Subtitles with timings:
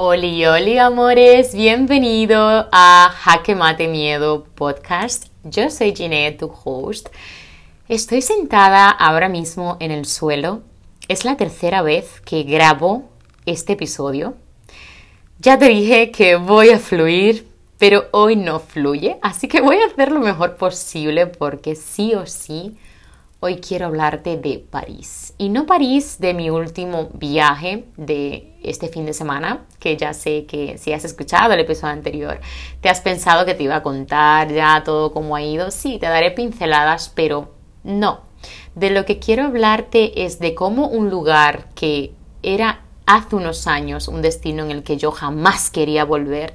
[0.00, 5.26] Oli, oli, amores, bienvenido a Jaque Mate Miedo podcast.
[5.42, 7.08] Yo soy Ginette, tu host.
[7.88, 10.62] Estoy sentada ahora mismo en el suelo.
[11.08, 13.08] Es la tercera vez que grabo
[13.44, 14.36] este episodio.
[15.40, 19.86] Ya te dije que voy a fluir, pero hoy no fluye, así que voy a
[19.86, 22.76] hacer lo mejor posible porque sí o sí
[23.40, 25.32] Hoy quiero hablarte de París.
[25.38, 30.44] Y no París de mi último viaje de este fin de semana, que ya sé
[30.46, 32.40] que si has escuchado el episodio anterior,
[32.80, 35.70] te has pensado que te iba a contar ya todo cómo ha ido.
[35.70, 38.22] Sí, te daré pinceladas, pero no.
[38.74, 44.08] De lo que quiero hablarte es de cómo un lugar que era hace unos años
[44.08, 46.54] un destino en el que yo jamás quería volver,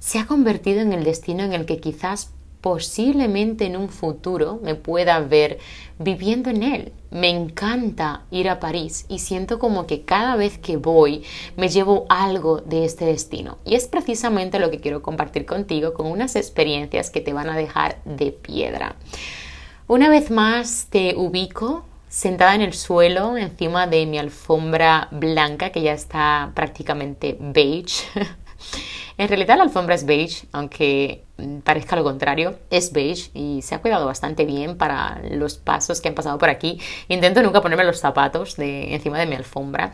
[0.00, 2.33] se ha convertido en el destino en el que quizás
[2.64, 5.58] posiblemente en un futuro me pueda ver
[5.98, 6.92] viviendo en él.
[7.10, 11.24] Me encanta ir a París y siento como que cada vez que voy
[11.58, 13.58] me llevo algo de este destino.
[13.66, 17.56] Y es precisamente lo que quiero compartir contigo con unas experiencias que te van a
[17.58, 18.96] dejar de piedra.
[19.86, 25.82] Una vez más te ubico sentada en el suelo encima de mi alfombra blanca que
[25.82, 28.06] ya está prácticamente beige.
[29.16, 31.23] En realidad la alfombra es beige, aunque
[31.64, 36.08] parezca lo contrario, es beige y se ha cuidado bastante bien para los pasos que
[36.08, 36.80] han pasado por aquí.
[37.08, 39.92] Intento nunca ponerme los zapatos de encima de mi alfombra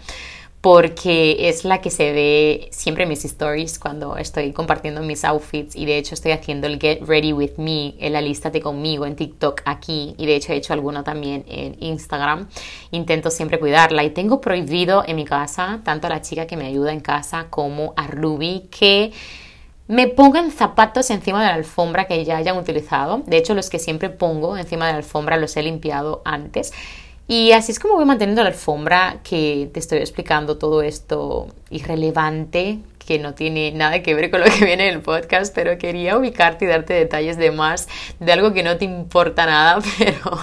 [0.60, 5.74] porque es la que se ve siempre en mis stories cuando estoy compartiendo mis outfits
[5.74, 9.06] y de hecho estoy haciendo el Get Ready With Me en la lista de conmigo
[9.06, 12.48] en TikTok aquí y de hecho he hecho alguno también en Instagram.
[12.90, 16.66] Intento siempre cuidarla y tengo prohibido en mi casa, tanto a la chica que me
[16.66, 19.12] ayuda en casa como a Ruby, que
[19.90, 23.24] me pongan zapatos encima de la alfombra que ya hayan utilizado.
[23.26, 26.72] De hecho, los que siempre pongo encima de la alfombra los he limpiado antes.
[27.26, 32.78] Y así es como voy manteniendo la alfombra que te estoy explicando todo esto irrelevante
[33.04, 36.16] que no tiene nada que ver con lo que viene en el podcast, pero quería
[36.16, 37.88] ubicarte y darte detalles de más
[38.20, 40.38] de algo que no te importa nada, pero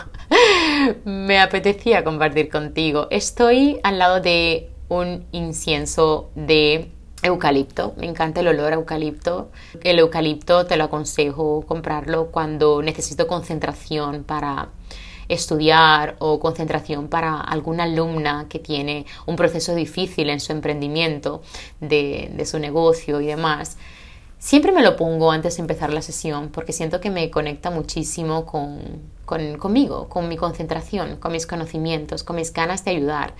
[1.05, 3.07] me apetecía compartir contigo.
[3.11, 6.91] Estoy al lado de un incienso de
[7.27, 9.49] eucalipto, me encanta el olor a eucalipto.
[9.83, 14.69] El eucalipto te lo aconsejo comprarlo cuando necesito concentración para
[15.29, 21.41] estudiar o concentración para alguna alumna que tiene un proceso difícil en su emprendimiento
[21.79, 23.77] de, su negocio y demás.
[24.39, 28.45] Siempre me lo pongo antes de empezar la sesión porque siento que me conecta muchísimo
[28.45, 28.79] con,
[29.25, 33.33] conmigo, con mi concentración, con mis conocimientos, con mis ganas de ayudar.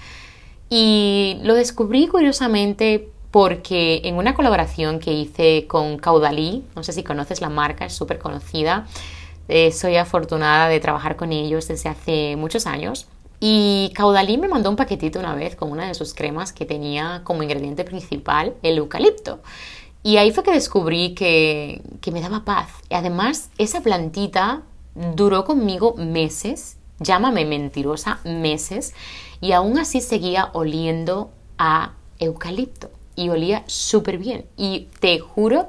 [0.70, 7.04] Y lo descubrí curiosamente porque en una colaboración que hice con Caudalí, no sé si
[7.04, 8.88] conoces la marca, es súper conocida,
[9.48, 13.08] eh, soy afortunada de trabajar con ellos desde hace muchos años.
[13.40, 17.22] Y Caudalí me mandó un paquetito una vez con una de sus cremas que tenía
[17.24, 19.40] como ingrediente principal el eucalipto.
[20.04, 22.70] Y ahí fue que descubrí que, que me daba paz.
[22.90, 24.64] Y además, esa plantita
[25.16, 28.94] duró conmigo meses, llámame mentirosa, meses,
[29.42, 32.90] y aún así seguía oliendo a eucalipto.
[33.18, 34.46] Y olía súper bien.
[34.56, 35.68] Y te juro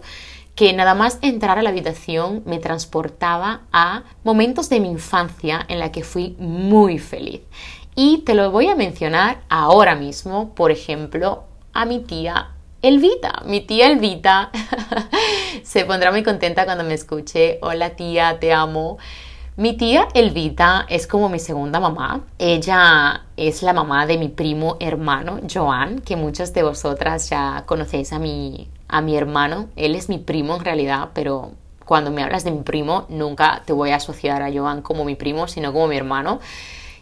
[0.55, 5.81] que nada más entrar a la habitación me transportaba a momentos de mi infancia en
[5.81, 7.41] la que fui muy feliz.
[7.97, 12.51] Y te lo voy a mencionar ahora mismo, por ejemplo, a mi tía
[12.83, 13.43] Elvita.
[13.45, 14.51] Mi tía Elvita
[15.65, 17.59] se pondrá muy contenta cuando me escuche.
[17.63, 18.99] Hola tía, te amo.
[19.59, 22.21] Mi tía Elvita es como mi segunda mamá.
[22.39, 28.13] Ella es la mamá de mi primo hermano, Joan, que muchas de vosotras ya conocéis
[28.13, 29.67] a mi a mi hermano.
[29.75, 31.55] Él es mi primo en realidad, pero
[31.85, 35.17] cuando me hablas de mi primo nunca te voy a asociar a Joan como mi
[35.17, 36.39] primo, sino como mi hermano.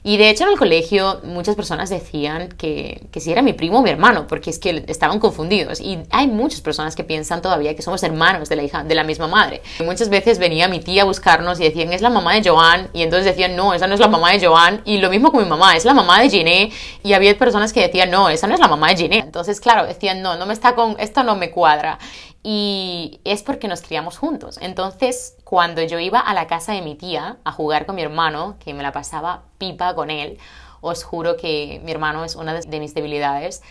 [0.07, 3.81] Y de hecho en el colegio muchas personas decían que, que si era mi primo
[3.81, 5.81] o mi hermano, porque es que estaban confundidos.
[5.81, 9.03] Y hay muchas personas que piensan todavía que somos hermanos de la hija de la
[9.03, 9.63] misma madre.
[9.81, 12.89] Y muchas veces venía mi tía a buscarnos y decían, es la mamá de Joan.
[12.93, 14.81] Y entonces decían, no, esa no es la mamá de Joan.
[14.85, 16.71] Y lo mismo con mi mamá, es la mamá de Giné.
[17.03, 19.19] Y había personas que decían, no, esa no es la mamá de Giné.
[19.19, 21.99] Entonces, claro, decían, no, no me está con, esto no me cuadra
[22.49, 24.57] y es porque nos criamos juntos.
[24.63, 28.55] Entonces, cuando yo iba a la casa de mi tía a jugar con mi hermano,
[28.65, 30.39] que me la pasaba pipa con él,
[30.81, 33.65] os juro que mi hermano es una de mis debilidades.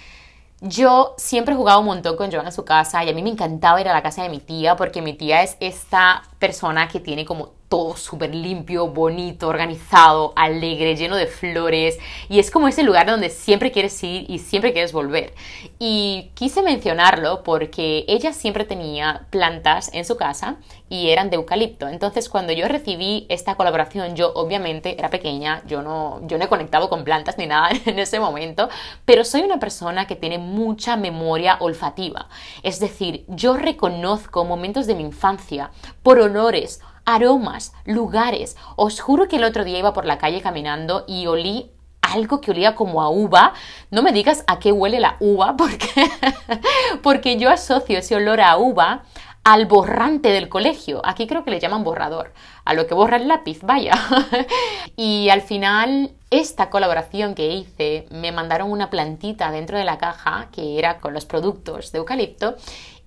[0.60, 3.80] Yo siempre jugaba un montón con Joan en su casa y a mí me encantaba
[3.80, 7.24] ir a la casa de mi tía porque mi tía es esta persona que tiene
[7.24, 11.98] como todo súper limpio, bonito, organizado, alegre, lleno de flores
[12.30, 15.34] y es como ese lugar donde siempre quieres ir y siempre quieres volver.
[15.80, 20.58] Y quise mencionarlo porque ella siempre tenía plantas en su casa
[20.90, 21.88] y eran de eucalipto.
[21.88, 26.50] Entonces cuando yo recibí esta colaboración, yo obviamente era pequeña, yo no, yo no he
[26.50, 28.70] conectado con plantas ni nada en ese momento,
[29.06, 32.28] pero soy una persona que tiene mucha memoria olfativa.
[32.64, 35.72] Es decir, yo reconozco momentos de mi infancia
[36.04, 38.58] por olores, aromas, lugares.
[38.76, 41.72] Os juro que el otro día iba por la calle caminando y olí
[42.02, 43.54] algo que olía como a uva.
[43.92, 46.10] No me digas a qué huele la uva, porque,
[47.02, 49.04] porque yo asocio ese olor a uva
[49.44, 51.02] al borrante del colegio.
[51.06, 52.34] Aquí creo que le llaman borrador,
[52.66, 53.94] a lo que borra el lápiz, vaya.
[54.96, 60.48] y al final, esta colaboración que hice, me mandaron una plantita dentro de la caja
[60.52, 62.56] que era con los productos de eucalipto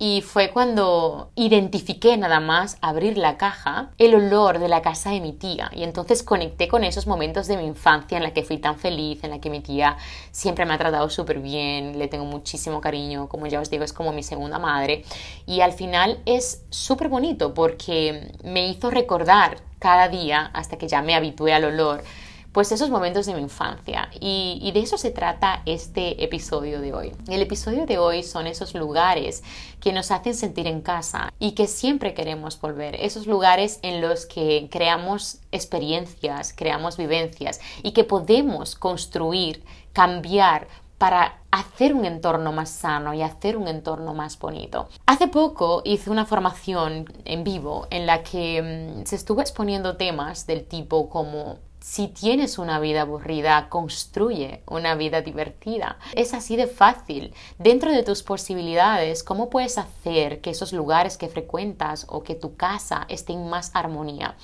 [0.01, 5.19] y fue cuando identifiqué nada más abrir la caja el olor de la casa de
[5.19, 5.69] mi tía.
[5.75, 9.21] Y entonces conecté con esos momentos de mi infancia en la que fui tan feliz,
[9.25, 9.97] en la que mi tía
[10.31, 13.91] siempre me ha tratado súper bien, le tengo muchísimo cariño, como ya os digo, es
[13.91, 15.03] como mi segunda madre.
[15.45, 21.01] Y al final es súper bonito porque me hizo recordar cada día hasta que ya
[21.01, 22.03] me habitué al olor
[22.51, 24.09] pues esos momentos de mi infancia.
[24.19, 27.11] Y, de eso se trata este episodio de hoy.
[27.27, 29.43] El episodio de hoy son esos lugares
[29.79, 32.95] que nos hacen sentir en casa y que siempre queremos volver.
[32.95, 39.63] Esos lugares en los que creamos experiencias, creamos vivencias y que podemos construir,
[39.93, 40.67] cambiar
[40.97, 44.89] para hacer un entorno más sano y hacer un entorno más bonito.
[45.05, 48.61] Hace poco hice una formación en vivo en la que
[49.01, 54.95] mm, se estuvo exponiendo temas del tipo como si tienes una vida aburrida, construye una
[54.95, 55.97] vida divertida.
[56.13, 57.33] Es así de fácil.
[57.57, 62.55] Dentro de tus posibilidades, ¿cómo puedes hacer que esos lugares que frecuentas o que tu
[62.55, 64.35] casa estén más armonía?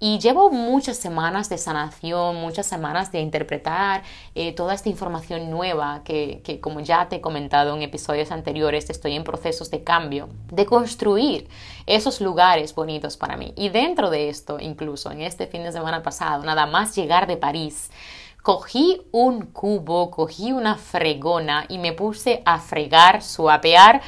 [0.00, 4.02] Y llevo muchas semanas de sanación, muchas semanas de interpretar
[4.34, 8.90] eh, toda esta información nueva que, que, como ya te he comentado en episodios anteriores,
[8.90, 11.48] estoy en procesos de cambio, de construir
[11.86, 13.52] esos lugares bonitos para mí.
[13.56, 17.36] Y dentro de esto, incluso en este fin de semana pasado, nada más llegar de
[17.36, 17.90] París,
[18.42, 24.02] cogí un cubo, cogí una fregona y me puse a fregar, suapear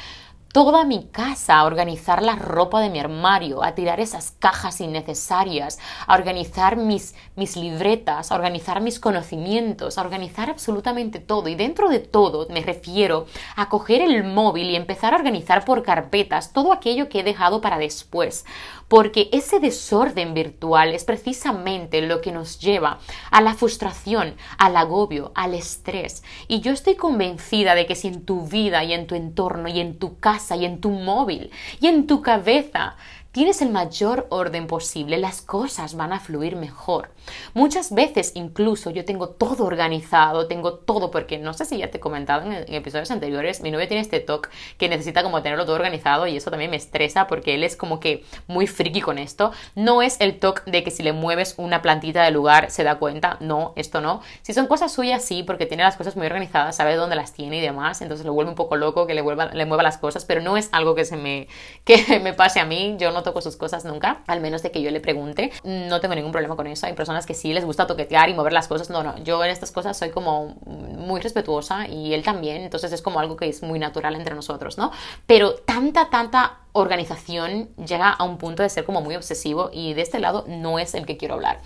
[0.55, 5.79] toda mi casa, a organizar la ropa de mi armario, a tirar esas cajas innecesarias,
[6.07, 11.49] a organizar mis, mis libretas, a organizar mis conocimientos, a organizar absolutamente todo.
[11.49, 13.25] Y dentro de todo me refiero
[13.57, 17.59] a coger el móvil y empezar a organizar por carpetas todo aquello que he dejado
[17.59, 18.45] para después.
[18.87, 22.99] Porque ese desorden virtual es precisamente lo que nos lleva
[23.31, 26.23] a la frustración, al agobio, al estrés.
[26.47, 29.79] Y yo estoy convencida de que si en tu vida y en tu entorno y
[29.79, 32.95] en tu casa y en tu móvil y en tu cabeza
[33.35, 37.09] tienes el mayor orden posible, las cosas van a fluir mejor.
[37.53, 41.97] Muchas veces incluso yo tengo todo organizado, tengo todo, porque no sé si ya te
[41.97, 44.47] he comentado en, episodios anteriores, mi novio tiene este toque
[44.77, 47.99] que necesita como tenerlo todo organizado y eso también me estresa porque él es como
[47.99, 49.51] que muy friki con esto.
[49.75, 52.99] No es el toque de que si le mueves una plantita de lugar se da
[52.99, 54.21] cuenta, no, esto no.
[54.43, 57.57] Si son cosas suyas, sí, porque tiene las cosas muy organizadas, sabe dónde las tiene
[57.57, 60.23] y demás, entonces lo vuelve un poco loco que le, vuelva, le mueva las cosas,
[60.23, 61.49] pero no es algo que se me,
[61.83, 64.81] que me pase a mí, yo no toco sus cosas nunca, al menos de que
[64.81, 65.51] yo le pregunte.
[65.65, 66.85] No tengo ningún problema con eso.
[66.85, 68.89] Hay personas que sí les gusta toquetear y mover las cosas.
[68.89, 73.01] No, no, yo en estas cosas soy como muy respetuosa y él también, entonces es
[73.01, 74.91] como algo que es muy natural entre nosotros, ¿no?
[75.25, 80.01] Pero tanta, tanta organización llega a un punto de ser como muy obsesivo y de
[80.01, 81.59] este lado no es el que quiero hablar.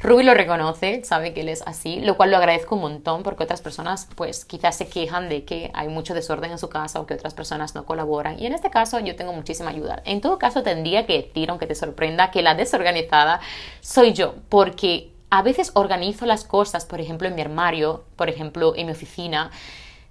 [0.00, 3.42] Ruby lo reconoce, sabe que él es así, lo cual lo agradezco un montón porque
[3.42, 7.06] otras personas pues quizás se quejan de que hay mucho desorden en su casa o
[7.06, 10.00] que otras personas no colaboran y en este caso yo tengo muchísima ayuda.
[10.04, 13.40] En todo caso tendría que decir, aunque te sorprenda, que la desorganizada
[13.80, 18.74] soy yo porque a veces organizo las cosas, por ejemplo en mi armario, por ejemplo
[18.76, 19.50] en mi oficina,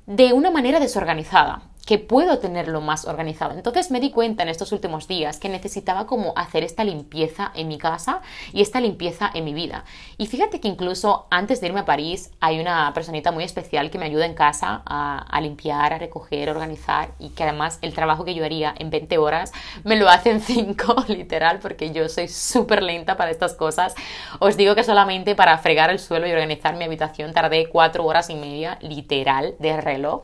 [0.06, 3.54] de una manera desorganizada que puedo tenerlo más organizado.
[3.54, 7.70] Entonces me di cuenta en estos últimos días que necesitaba como hacer esta limpieza en
[7.70, 9.86] mi casa y esta limpieza en mi vida.
[10.18, 13.98] Y fíjate que incluso antes de irme a París hay una personita muy especial que
[13.98, 18.26] me ayuda en casa a, limpiar, a recoger, a organizar y que además el trabajo
[18.26, 19.54] que yo haría en 20 horas
[19.86, 23.96] me lo hace en 5 literal porque yo soy súper lenta para estas cosas.
[24.40, 28.30] Os digo que solamente para fregar el suelo y organizar mi habitación tardé 4 horas
[28.30, 30.24] y media literal de reloj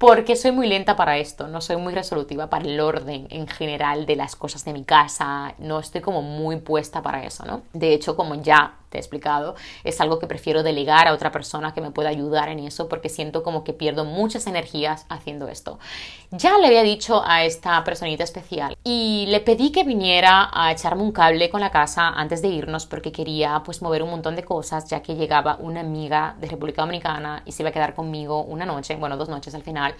[0.00, 4.06] porque soy muy lenta para esto, no soy muy resolutiva para el orden en general
[4.06, 7.64] de las cosas de mi casa, no estoy como muy puesta para eso, ¿no?
[7.74, 9.54] De hecho, como ya te he explicado,
[9.84, 13.08] es algo que prefiero delegar a otra persona que me pueda ayudar en eso porque
[13.08, 15.78] siento como que pierdo muchas energías haciendo esto.
[16.32, 21.02] Ya le había dicho a esta personita especial y le pedí que viniera a echarme
[21.02, 24.44] un cable con la casa antes de irnos porque quería pues mover un montón de
[24.44, 28.42] cosas ya que llegaba una amiga de República Dominicana y se iba a quedar conmigo
[28.42, 29.94] una noche, bueno, dos noches al final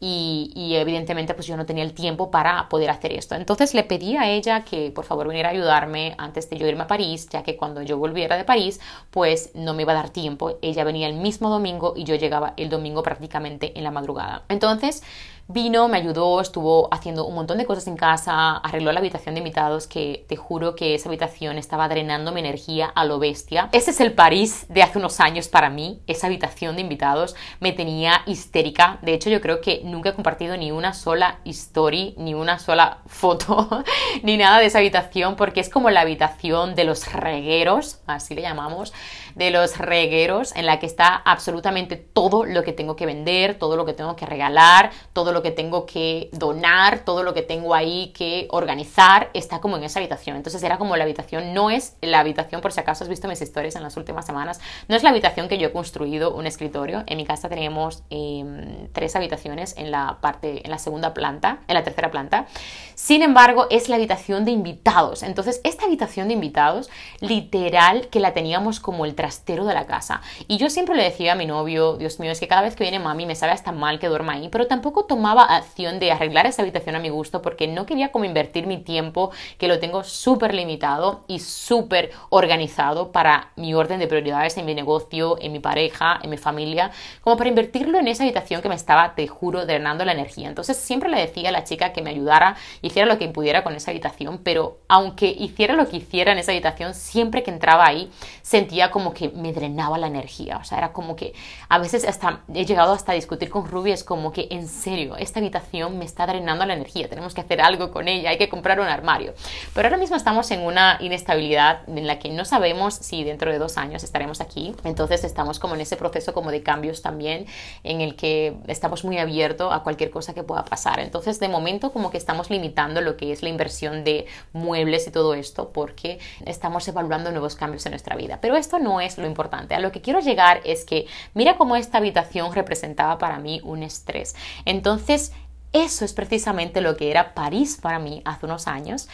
[0.00, 3.34] y, y evidentemente pues yo no tenía el tiempo para poder hacer esto.
[3.34, 6.84] Entonces le pedí a ella que por favor viniera a ayudarme antes de yo irme
[6.84, 10.10] a París ya que cuando yo volviera de París pues no me iba a dar
[10.10, 10.58] tiempo.
[10.62, 14.44] Ella venía el mismo domingo y yo llegaba el domingo prácticamente en la madrugada.
[14.48, 15.02] Entonces
[15.48, 19.38] Vino, me ayudó, estuvo haciendo un montón de cosas en casa, arregló la habitación de
[19.38, 23.68] invitados que te juro que esa habitación estaba drenando mi energía a lo bestia.
[23.70, 27.72] Ese es el París de hace unos años para mí, esa habitación de invitados me
[27.72, 28.98] tenía histérica.
[29.02, 32.98] De hecho yo creo que nunca he compartido ni una sola story, ni una sola
[33.06, 33.84] foto,
[34.24, 38.42] ni nada de esa habitación porque es como la habitación de los regueros, así le
[38.42, 38.92] llamamos,
[39.36, 43.76] de los regueros en la que está absolutamente todo lo que tengo que vender, todo
[43.76, 47.74] lo que tengo que regalar, todo lo que tengo que donar, todo lo que tengo
[47.74, 50.38] ahí que organizar, está como en esa habitación.
[50.38, 53.42] Entonces era como la habitación, no es la habitación, por si acaso has visto mis
[53.42, 57.04] historias en las últimas semanas, no es la habitación que yo he construido un escritorio.
[57.06, 61.74] En mi casa tenemos em, tres habitaciones en la parte, en la segunda planta, en
[61.74, 62.46] la tercera planta.
[62.94, 65.22] Sin embargo, es la habitación de invitados.
[65.22, 66.88] Entonces, esta habitación de invitados,
[67.20, 70.20] literal, que la teníamos como el trastero de la casa.
[70.46, 72.84] Y yo siempre le decía a mi novio, Dios mío, es que cada vez que
[72.84, 76.46] viene mami me sabe hasta mal que duerma ahí, pero tampoco tomaba acción de arreglar
[76.46, 80.04] esa habitación a mi gusto porque no quería como invertir mi tiempo, que lo tengo
[80.04, 85.58] súper limitado y súper organizado para mi orden de prioridades en mi negocio, en mi
[85.58, 89.66] pareja, en mi familia, como para invertirlo en esa habitación que me estaba, te juro,
[89.66, 90.46] drenando la energía.
[90.46, 93.74] Entonces siempre le decía a la chica que me ayudara, hiciera lo que pudiera con
[93.74, 98.08] esa habitación, pero aunque hiciera lo que hiciera en esa habitación, siempre que entraba ahí
[98.42, 100.58] sentía como que me drenaba la energía.
[100.58, 101.32] O sea, era como que
[101.68, 105.16] a veces hasta he llegado hasta a discutir con Ruby, es como que en serio,
[105.16, 108.48] esta habitación me está drenando la energía, tenemos que hacer algo con ella, hay que
[108.48, 109.34] comprar un armario.
[109.74, 113.58] Pero ahora mismo estamos en una inestabilidad en la que no sabemos si dentro de
[113.58, 117.46] dos años estaremos aquí, entonces estamos como en ese proceso como de cambios también,
[117.84, 121.00] en el que estamos muy abiertos a cualquier cosa que pueda pasar.
[121.00, 125.10] Entonces, de momento como que estamos limitando lo que es la inversión de muebles y
[125.10, 128.38] todo esto, porque estamos evaluando nuevos cambios en nuestra vida.
[128.42, 129.74] Pero esto no es lo importante.
[129.74, 133.82] A lo que quiero llegar es que mira cómo esta habitación representaba para mí un
[133.82, 134.34] estrés.
[134.64, 135.32] Entonces, entonces,
[135.72, 139.08] eso es precisamente lo que era París para mí hace unos años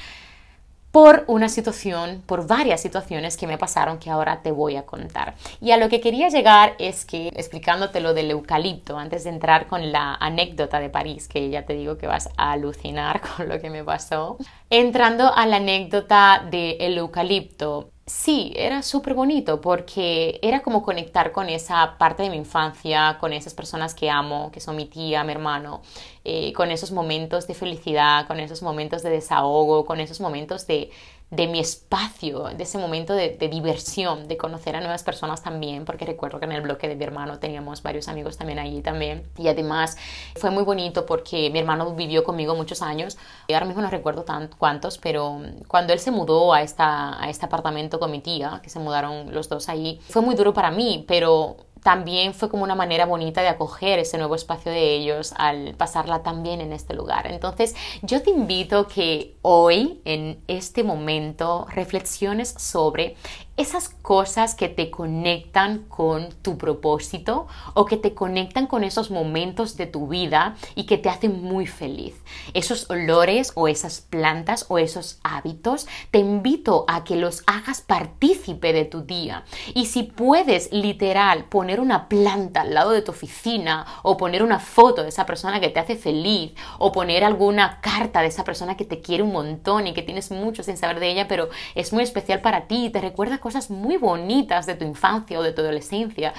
[0.93, 5.35] por una situación, por varias situaciones que me pasaron que ahora te voy a contar.
[5.61, 9.67] Y a lo que quería llegar es que, explicándote lo del eucalipto, antes de entrar
[9.67, 13.59] con la anécdota de París, que ya te digo que vas a alucinar con lo
[13.59, 14.37] que me pasó,
[14.69, 21.49] entrando a la anécdota del eucalipto, Sí, era súper bonito porque era como conectar con
[21.49, 25.31] esa parte de mi infancia, con esas personas que amo, que son mi tía, mi
[25.33, 25.83] hermano,
[26.25, 30.91] eh, con esos momentos de felicidad, con esos momentos de desahogo, con esos momentos de,
[31.33, 36.05] de mi espacio, de ese momento de, diversión, de conocer a nuevas personas también, porque
[36.05, 39.27] recuerdo que en el bloque de mi hermano teníamos varios amigos también allí también.
[39.39, 39.97] Y además
[40.37, 43.17] fue muy bonito porque mi hermano vivió conmigo muchos años.
[43.49, 47.31] Y ahora mismo no recuerdo tan, cuántos, pero cuando él se mudó a, esta, a
[47.31, 50.71] este apartamento con mi tía, que se mudaron los dos ahí, fue muy duro para
[50.71, 55.35] mí, pero también fue como una manera bonita de acoger ese nuevo espacio de ellos
[55.37, 57.27] al pasarla también en este lugar.
[57.27, 63.17] Entonces, yo te invito que hoy, en este momento, reflexiones sobre
[63.57, 69.77] esas cosas que te conectan con tu propósito o que te conectan con esos momentos
[69.77, 72.15] de tu vida y que te hacen muy feliz.
[72.55, 78.73] Esos olores o esas plantas o esos hábitos, te invito a que los hagas partícipe
[78.73, 79.45] de tu día.
[79.75, 84.61] Y si puedes literal poner una planta al lado de tu oficina o poner una
[84.61, 88.77] foto de esa persona que te hace feliz o poner alguna carta de esa persona
[88.77, 91.93] que te quiere un montón y que tienes mucho sin saber de ella, pero es
[91.93, 95.53] muy especial para ti y te recuerda cosas muy bonitas de tu infancia o de
[95.53, 96.33] tu adolescencia,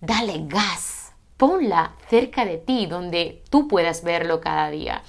[0.00, 5.02] dale gas, ponla cerca de ti donde tú puedas verlo cada día.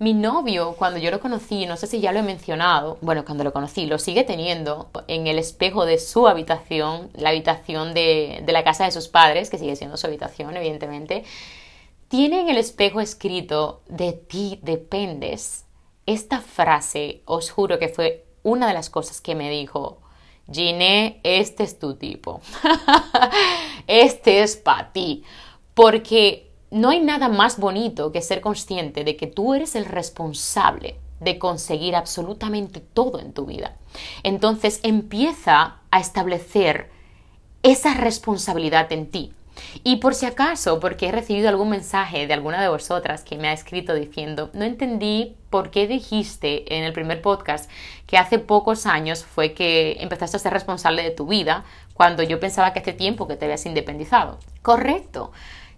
[0.00, 3.44] Mi novio, cuando yo lo conocí, no sé si ya lo he mencionado, bueno, cuando
[3.44, 8.64] lo conocí, lo sigue teniendo en el espejo de su habitación, la habitación de, la
[8.64, 11.24] casa de sus padres, que sigue siendo su habitación, evidentemente,
[12.08, 15.64] tiene en el espejo escrito, de ti dependes.
[16.06, 20.00] Esta frase, os juro que fue una de las cosas que me dijo,
[20.50, 22.40] Gine, este es tu tipo.
[23.86, 25.24] este es para ti.
[25.74, 30.96] Porque no hay nada más bonito que ser consciente de que tú eres el responsable
[31.20, 33.76] de conseguir absolutamente todo en tu vida.
[34.22, 36.90] Entonces empieza a establecer
[37.62, 39.32] esa responsabilidad en ti.
[39.82, 43.48] Y por si acaso, porque he recibido algún mensaje de alguna de vosotras que me
[43.48, 47.70] ha escrito diciendo, no entendí por qué dijiste en el primer podcast
[48.06, 52.40] que hace pocos años fue que empezaste a ser responsable de tu vida cuando yo
[52.40, 54.38] pensaba que hace tiempo que te habías independizado.
[54.62, 55.32] Correcto.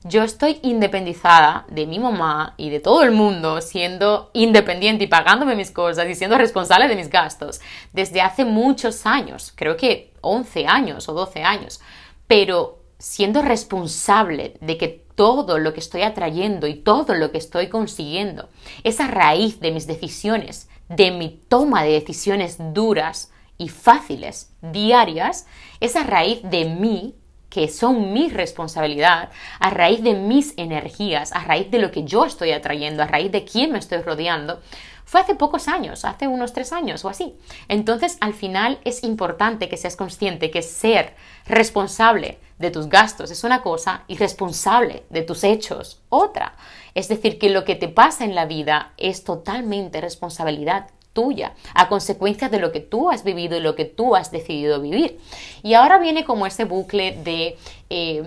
[0.04, 5.56] Yo estoy independizada de mi mamá y de todo el mundo siendo independiente y pagándome
[5.56, 7.61] mis cosas y siendo responsable de mis gastos
[7.92, 11.80] desde hace muchos años, creo que 11 años o 12 años.
[12.28, 17.68] Pero siendo responsable de que todo lo que estoy atrayendo y todo lo que estoy
[17.68, 18.48] consiguiendo
[18.84, 25.46] es a raíz de mis decisiones, de mi toma de decisiones duras y fáciles, diarias,
[25.80, 27.14] es a raíz de mí,
[27.48, 32.26] que son mi responsabilidad, a raíz de mis energías, a raíz de lo que yo
[32.26, 34.60] estoy atrayendo, a raíz de quién me estoy rodeando,
[35.06, 37.36] fue hace pocos años, hace unos tres años o así.
[37.68, 41.14] Entonces, al final es importante que seas consciente que ser
[41.46, 46.54] responsable de tus gastos es una cosa y responsable de tus hechos otra.
[46.94, 51.88] Es decir, que lo que te pasa en la vida es totalmente responsabilidad tuya, a
[51.88, 55.18] consecuencia de lo que tú has vivido y lo que tú has decidido vivir.
[55.62, 57.56] Y ahora viene como ese bucle de
[57.88, 58.22] eh,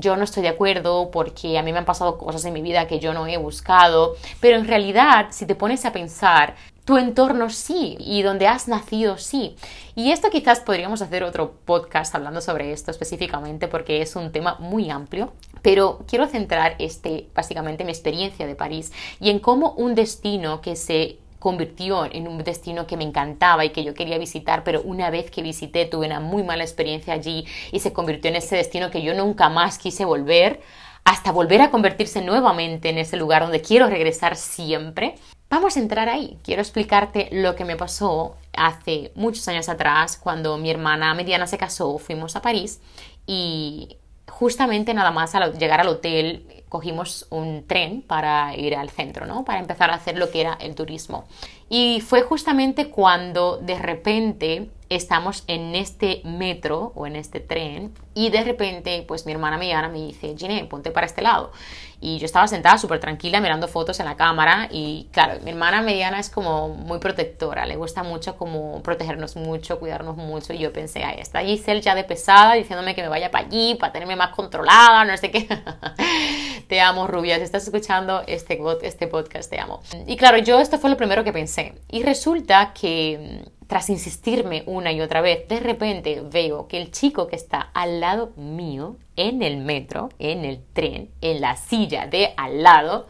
[0.00, 2.86] yo no estoy de acuerdo porque a mí me han pasado cosas en mi vida
[2.86, 7.48] que yo no he buscado, pero en realidad si te pones a pensar, tu entorno
[7.50, 9.56] sí y donde has nacido sí.
[9.94, 14.56] Y esto quizás podríamos hacer otro podcast hablando sobre esto específicamente porque es un tema
[14.58, 19.94] muy amplio, pero quiero centrar este básicamente mi experiencia de París y en cómo un
[19.94, 24.62] destino que se convirtió en un destino que me encantaba y que yo quería visitar,
[24.62, 28.36] pero una vez que visité tuve una muy mala experiencia allí y se convirtió en
[28.36, 30.60] ese destino que yo nunca más quise volver,
[31.04, 35.16] hasta volver a convertirse nuevamente en ese lugar donde quiero regresar siempre.
[35.52, 36.38] Vamos a entrar ahí.
[36.42, 41.58] Quiero explicarte lo que me pasó hace muchos años atrás cuando mi hermana mediana se
[41.58, 42.80] casó, fuimos a París
[43.26, 49.26] y justamente nada más al llegar al hotel cogimos un tren para ir al centro,
[49.26, 49.44] ¿no?
[49.44, 51.26] Para empezar a hacer lo que era el turismo.
[51.68, 58.30] Y fue justamente cuando de repente estamos en este metro o en este tren y
[58.30, 61.52] de repente pues mi hermana mediana me dice, Gine, ponte para este lado.
[62.04, 65.82] Y yo estaba sentada súper tranquila mirando fotos en la cámara y claro, mi hermana
[65.82, 70.72] mediana es como muy protectora, le gusta mucho como protegernos mucho, cuidarnos mucho y yo
[70.72, 74.16] pensé, ay, está Giselle ya de pesada diciéndome que me vaya para allí, para tenerme
[74.16, 75.46] más controlada, no sé qué.
[76.66, 79.82] te amo, rubia, si estás escuchando este, este podcast, te amo.
[80.06, 81.74] Y claro, yo esto fue lo primero que pensé.
[81.90, 87.26] Y resulta que tras insistirme una y otra vez, de repente veo que el chico
[87.26, 92.34] que está al lado mío, en el metro, en el tren, en la silla de
[92.36, 93.06] al lado,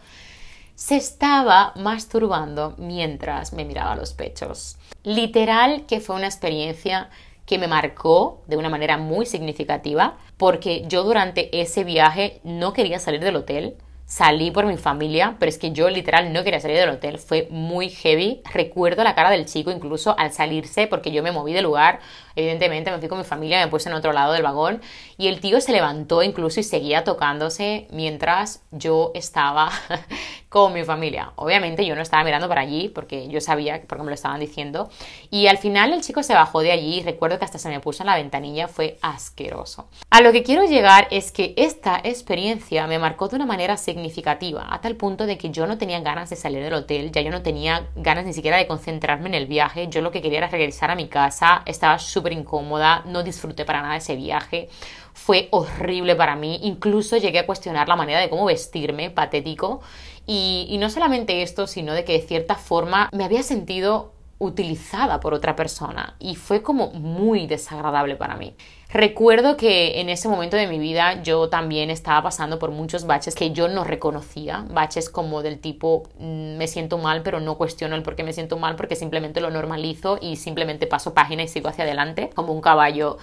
[0.74, 4.76] se estaba masturbando mientras me miraba los pechos.
[5.04, 7.10] Literal que fue una experiencia
[7.46, 12.98] que me marcó de una manera muy significativa porque yo durante ese viaje no quería
[12.98, 13.76] salir del hotel
[14.12, 17.48] salí por mi familia, pero es que yo literal no quería salir del hotel, fue
[17.50, 18.42] muy heavy.
[18.52, 22.00] Recuerdo la cara del chico incluso al salirse porque yo me moví de lugar,
[22.36, 24.80] evidentemente me fui con mi familia, me puse en otro lado del vagón
[25.18, 29.70] y el tío se levantó incluso y seguía tocándose mientras yo estaba
[30.48, 31.32] con mi familia.
[31.36, 34.90] Obviamente yo no estaba mirando para allí porque yo sabía, porque me lo estaban diciendo.
[35.30, 37.80] Y al final el chico se bajó de allí y recuerdo que hasta se me
[37.80, 39.88] puso en la ventanilla, fue asqueroso.
[40.10, 44.66] A lo que quiero llegar es que esta experiencia me marcó de una manera significativa,
[44.68, 47.30] a tal punto de que yo no tenía ganas de salir del hotel, ya yo
[47.30, 50.48] no tenía ganas ni siquiera de concentrarme en el viaje, yo lo que quería era
[50.48, 54.68] regresar a mi casa, estaba súper incómoda, no disfruté para nada ese viaje
[55.12, 56.60] fue horrible para mí.
[56.62, 59.80] Incluso llegué a cuestionar la manera de cómo vestirme, patético.
[60.26, 65.34] Y, no solamente esto, sino de que de cierta forma me había sentido utilizada por
[65.34, 68.54] otra persona y fue como muy desagradable para mí.
[68.94, 73.34] Recuerdo que en ese momento de mi vida yo también estaba pasando por muchos baches
[73.34, 77.96] que yo no reconocía, baches como del tipo mm, me siento mal pero no cuestiono
[77.96, 81.48] el por qué me siento mal porque simplemente lo normalizo y simplemente paso página y
[81.48, 83.16] sigo hacia adelante como un caballo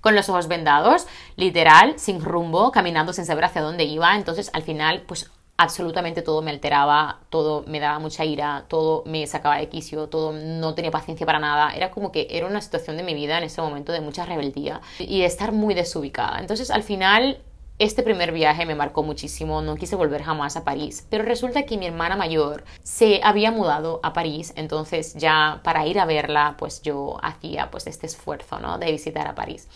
[0.00, 4.62] con los ojos vendados, literal, sin rumbo, caminando sin saber hacia dónde iba, entonces al
[4.62, 9.68] final pues absolutamente todo me alteraba, todo me daba mucha ira, todo me sacaba de
[9.68, 11.74] quicio, todo no tenía paciencia para nada.
[11.74, 14.80] Era como que era una situación de mi vida en ese momento de mucha rebeldía
[14.98, 16.40] y de estar muy desubicada.
[16.40, 17.38] Entonces al final
[17.78, 21.76] este primer viaje me marcó muchísimo, no quise volver jamás a París, pero resulta que
[21.76, 26.80] mi hermana mayor se había mudado a París, entonces ya para ir a verla, pues
[26.80, 28.78] yo hacía pues este esfuerzo, ¿no?
[28.78, 29.68] De visitar a París.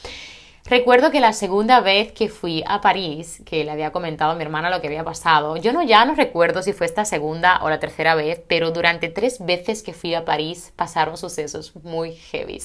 [0.67, 4.43] Recuerdo que la segunda vez que fui a París, que le había comentado a mi
[4.43, 7.71] hermana lo que había pasado, yo no ya no recuerdo si fue esta segunda o
[7.71, 12.61] la tercera vez, pero durante tres veces que fui a París pasaron sucesos muy heavy.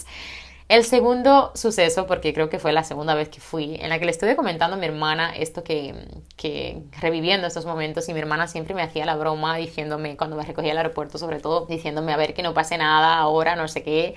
[0.67, 4.06] El segundo suceso, porque creo que fue la segunda vez que fui, en la que
[4.06, 5.93] le estuve comentando a mi hermana esto que,
[6.38, 10.43] que reviviendo estos momentos y mi hermana siempre me hacía la broma diciéndome, cuando me
[10.43, 13.84] recogía al aeropuerto sobre todo, diciéndome a ver que no pase nada ahora, no sé
[13.84, 14.15] qué,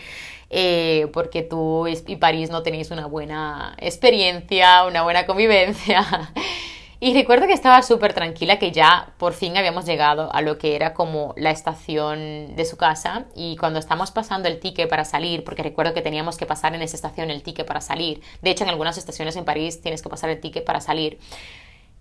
[0.48, 6.32] eh, porque tú y París no tenéis una buena experiencia, una buena convivencia.
[7.00, 10.74] Y recuerdo que estaba súper tranquila, que ya por fin habíamos llegado a lo que
[10.74, 13.26] era como la estación de su casa.
[13.36, 16.82] Y cuando estamos pasando el ticket para salir, porque recuerdo que teníamos que pasar en
[16.82, 20.08] esa estación el ticket para salir, de hecho en algunas estaciones en París tienes que
[20.08, 21.20] pasar el ticket para salir,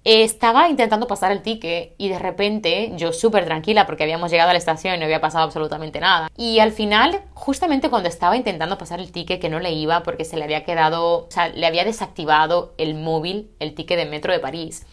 [0.07, 4.53] estaba intentando pasar el ticket y de repente yo súper tranquila porque habíamos llegado a
[4.53, 6.29] la estación y no había pasado absolutamente nada.
[6.37, 10.23] Y al final, justamente cuando estaba intentando pasar el ticket que no le iba porque
[10.23, 14.31] se le había quedado, o sea, le había desactivado el móvil, el ticket de metro
[14.31, 14.85] de París.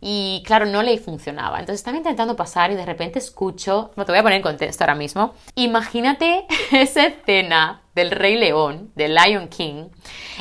[0.00, 1.58] Y claro, no le funcionaba.
[1.60, 4.84] Entonces estaba intentando pasar y de repente escucho, no te voy a poner en contexto
[4.84, 5.34] ahora mismo.
[5.54, 9.88] Imagínate esa escena del Rey León, del Lion King,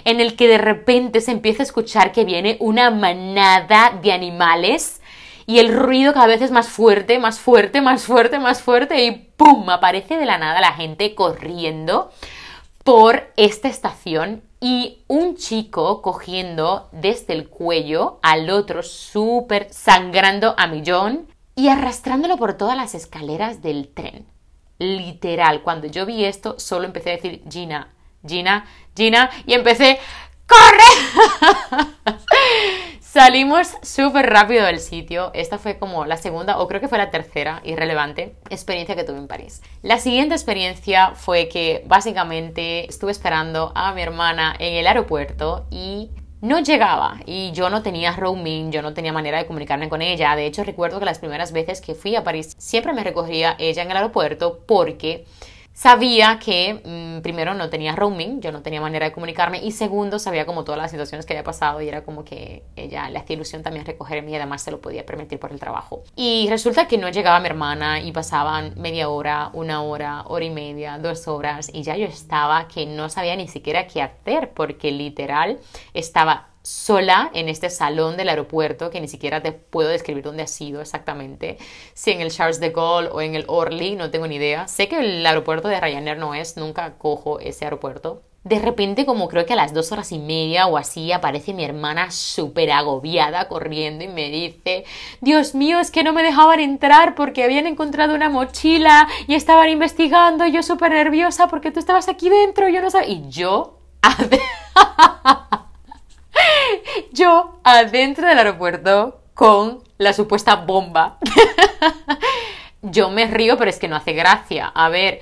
[0.03, 5.01] en el que de repente se empieza a escuchar que viene una manada de animales
[5.47, 9.11] y el ruido cada vez es más fuerte, más fuerte, más fuerte, más fuerte y
[9.11, 9.69] ¡pum!
[9.69, 12.11] aparece de la nada la gente corriendo
[12.83, 20.67] por esta estación y un chico cogiendo desde el cuello al otro súper sangrando a
[20.67, 24.34] millón y arrastrándolo por todas las escaleras del tren
[24.77, 27.93] literal, cuando yo vi esto, solo empecé a decir Gina,
[28.25, 29.99] Gina, Gina, y empecé,
[30.47, 32.15] ¡corre!
[32.99, 35.31] Salimos súper rápido del sitio.
[35.33, 39.19] Esta fue como la segunda, o creo que fue la tercera, irrelevante, experiencia que tuve
[39.19, 39.61] en París.
[39.81, 46.11] La siguiente experiencia fue que básicamente estuve esperando a mi hermana en el aeropuerto y
[46.45, 50.35] no llegaba y yo no tenía roaming, yo no tenía manera de comunicarme con ella.
[50.35, 53.81] De hecho, recuerdo que las primeras veces que fui a París siempre me recogía ella
[53.81, 55.25] en el aeropuerto porque
[55.75, 60.19] sabía que mm, primero no tenía roaming, yo no tenía manera de comunicarme y segundo
[60.19, 63.35] sabía como todas las situaciones que había pasado y era como que ella le hacía
[63.35, 66.03] ilusión también recogerme y además se lo podía permitir por el trabajo.
[66.15, 70.49] Y resulta que no llegaba mi hermana y pasaban media hora, una hora, hora y
[70.49, 74.91] media, dos horas y ya yo estaba que no sabía ni siquiera qué hacer porque
[74.91, 75.59] literal
[75.93, 80.47] estaba sola en este salón del aeropuerto que ni siquiera te puedo describir dónde ha
[80.47, 81.57] sido exactamente.
[81.93, 84.67] Si en el Charles de Gaulle o en el Orly, no tengo ni idea.
[84.67, 88.23] Sé que el aeropuerto de Ryanair no es, nunca cojo ese aeropuerto.
[88.43, 91.63] De repente, como creo que a las dos horas y media o así, aparece mi
[91.63, 94.85] hermana súper agobiada corriendo y me dice,
[95.21, 99.69] Dios mío, es que no me dejaban entrar porque habían encontrado una mochila y estaban
[99.69, 103.09] investigando, yo súper nerviosa porque tú estabas aquí dentro, yo no sabía.
[103.09, 103.79] Y yo...
[107.11, 111.17] Yo adentro del aeropuerto con la supuesta bomba.
[112.81, 114.67] Yo me río, pero es que no hace gracia.
[114.67, 115.19] A ver,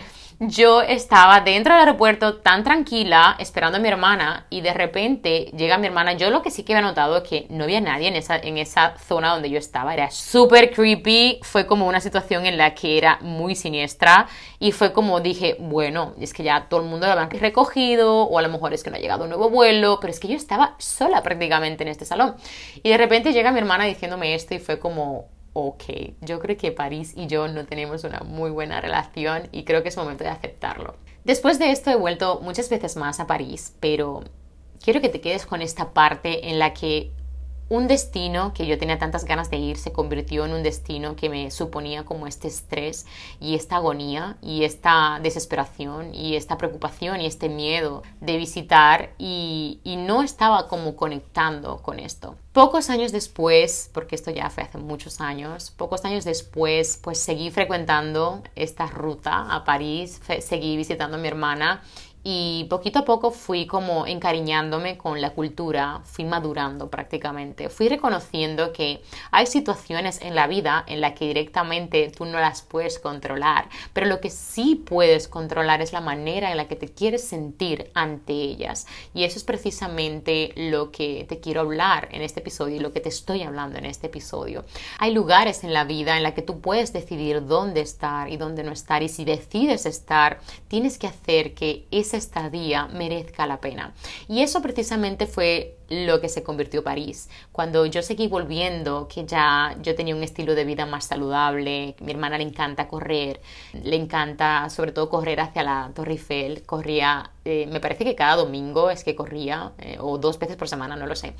[0.49, 5.77] yo estaba dentro del aeropuerto tan tranquila esperando a mi hermana y de repente llega
[5.77, 6.13] mi hermana.
[6.13, 8.57] Yo lo que sí que había notado es que no había nadie en esa, en
[8.57, 9.93] esa zona donde yo estaba.
[9.93, 11.39] Era súper creepy.
[11.43, 14.27] Fue como una situación en la que era muy siniestra
[14.59, 18.37] y fue como dije, bueno, es que ya todo el mundo lo habían recogido o
[18.37, 20.35] a lo mejor es que no ha llegado un nuevo vuelo, pero es que yo
[20.35, 22.35] estaba sola prácticamente en este salón.
[22.81, 25.83] Y de repente llega mi hermana diciéndome esto y fue como, ok,
[26.21, 29.89] yo creo que París y yo no tenemos una muy buena relación y creo que
[29.89, 30.95] es momento de aceptarlo.
[31.23, 34.23] Después de esto he vuelto muchas veces más a París, pero
[34.83, 37.11] quiero que te quedes con esta parte en la que
[37.69, 41.29] un destino que yo tenía tantas ganas de ir se convirtió en un destino que
[41.29, 43.05] me suponía como este estrés
[43.39, 49.79] y esta agonía y esta desesperación y esta preocupación y este miedo de visitar y,
[50.03, 52.35] no estaba como conectando con esto.
[52.51, 57.51] Pocos años después, porque esto ya fue hace muchos años, pocos años después pues seguí
[57.51, 61.81] frecuentando esta ruta a París, seguí visitando a mi hermana
[62.23, 68.71] y poquito a poco fui como encariñándome con la cultura, fui madurando prácticamente, fui reconociendo
[68.71, 73.67] que hay situaciones en la vida en las que directamente tú no las puedes controlar,
[73.91, 77.91] pero lo que sí puedes controlar es la manera en la que te quieres sentir
[77.93, 82.79] ante ellas y eso es precisamente lo que te quiero hablar en este episodio y
[82.79, 84.63] lo que te estoy hablando en este episodio.
[84.99, 88.63] Hay lugares en la vida en la que tú puedes decidir dónde estar y dónde
[88.63, 93.93] no estar y si decides estar, tienes que hacer que ese estadía merezca la pena.
[94.27, 97.29] Y eso precisamente fue lo que se convirtió París.
[97.51, 102.11] Cuando yo seguí volviendo, que ya yo tenía un estilo de vida más saludable, mi
[102.11, 103.41] hermana le encanta correr,
[103.73, 108.37] le encanta sobre todo correr hacia la Torre Eiffel, corría eh, me parece que cada
[108.37, 111.33] domingo es que corría, eh, o dos veces por semana, no lo sé.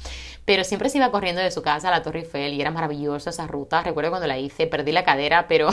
[0.44, 3.30] Pero siempre se iba corriendo de su casa a la Torre Eiffel y era maravillosa
[3.30, 3.84] esa ruta.
[3.84, 5.70] Recuerdo cuando la hice, perdí la cadera, pero,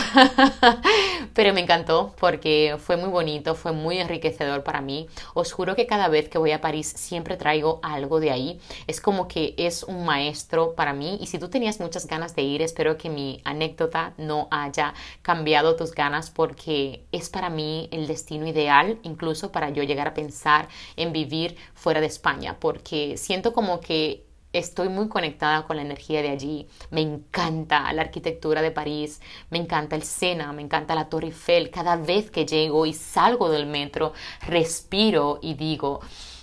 [1.35, 5.09] pero me encantó porque fue muy bonito, fue muy enriquecedor para mí.
[5.35, 8.61] Os juro que cada vez que voy a París siempre traigo algo de ahí.
[8.87, 11.19] Es como que es un maestro para mí.
[11.21, 15.77] Y si tú tenías muchas ganas de ir, espero que mi anécdota no haya cambiado
[15.77, 20.69] tus ganas porque es para mí el destino ideal, incluso para yo llegar a pensar
[20.97, 26.23] en vivir fuera de España, porque siento como que estoy muy conectada con la energía
[26.23, 26.69] de allí.
[26.91, 31.71] Me encanta la arquitectura de París, me encanta el Sena, me encanta la Torre Eiffel.
[31.71, 34.13] Cada vez que llego y salgo del metro,
[34.47, 36.01] respiro y digo,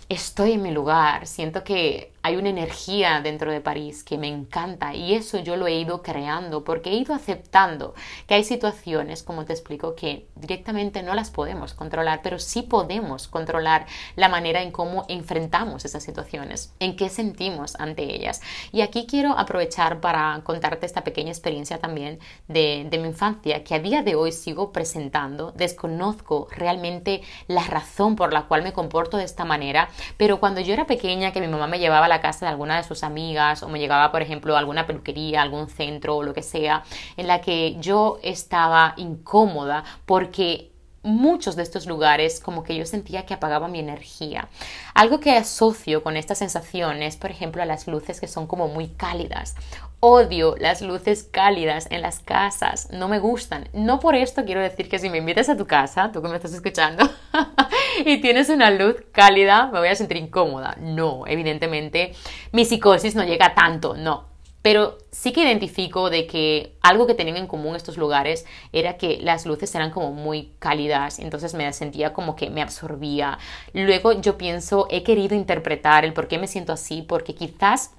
[0.09, 4.93] estoy en mi lugar, siento que hay una energía dentro de París que me encanta
[4.93, 7.95] y eso yo lo he ido creando porque he ido aceptando
[8.27, 13.29] que hay situaciones, como te explico, que directamente no las podemos controlar, pero sí podemos
[13.29, 13.85] controlar
[14.17, 18.41] la manera en cómo enfrentamos esas situaciones, en qué sentimos ante ellas.
[18.73, 23.73] Y aquí quiero aprovechar para contarte esta pequeña experiencia también de, de mi infancia que
[23.73, 25.53] a día de hoy sigo presentando.
[25.53, 29.87] Desconozco realmente la razón por la cual me comporto de esta manera,
[30.17, 32.83] pero cuando yo era pequeña, que mi mamá me llevaba a casa de alguna de
[32.83, 36.43] sus amigas o me llegaba, por ejemplo, a alguna peluquería, algún centro o lo que
[36.43, 36.83] sea,
[37.15, 40.71] en la que yo estaba incómoda porque
[41.03, 44.49] muchos de estos lugares como que yo sentía que apagaba mi energía.
[44.93, 48.67] Algo que asocio con esta sensación es, por ejemplo, a las luces que son como
[48.67, 49.55] muy cálidas.
[49.99, 53.67] Odio las luces cálidas en las casas, no me gustan.
[53.73, 56.35] No por esto quiero decir que si me invitas a tu casa, tú que me
[56.35, 57.09] estás escuchando,
[58.05, 60.77] y tienes una luz cálida, me voy a sentir incómoda.
[60.79, 62.13] No, evidentemente
[62.51, 64.27] mi psicosis no llega tanto, no.
[64.61, 69.17] Pero sí que identifico de que algo que tenían en común estos lugares era que
[69.19, 73.39] las luces eran como muy cálidas, entonces me sentía como que me absorbía.
[73.73, 77.95] Luego yo pienso, he querido interpretar el por qué me siento así, porque quizás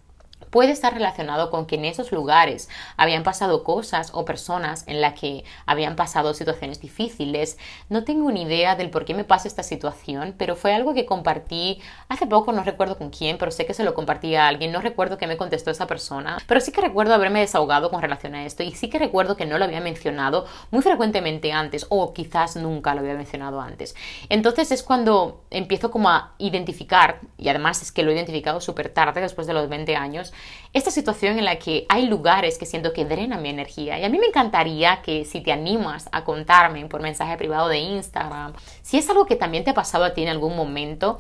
[0.50, 5.18] puede estar relacionado con que en esos lugares habían pasado cosas o personas en las
[5.18, 7.58] que habían pasado situaciones difíciles.
[7.88, 11.06] No tengo ni idea del por qué me pasa esta situación, pero fue algo que
[11.06, 14.72] compartí hace poco, no recuerdo con quién, pero sé que se lo compartí a alguien,
[14.72, 18.34] no recuerdo qué me contestó esa persona, pero sí que recuerdo haberme desahogado con relación
[18.34, 22.12] a esto y sí que recuerdo que no lo había mencionado muy frecuentemente antes o
[22.12, 23.94] quizás nunca lo había mencionado antes.
[24.28, 28.88] Entonces es cuando empiezo como a identificar, y además es que lo he identificado súper
[28.88, 30.27] tarde, después de los 20 años,
[30.72, 33.98] esta situación en la que hay lugares que siento que drenan mi energía.
[33.98, 37.78] Y a mí me encantaría que si te animas a contarme por mensaje privado de
[37.78, 41.18] Instagram, si es algo que también te ha pasado a ti en algún momento,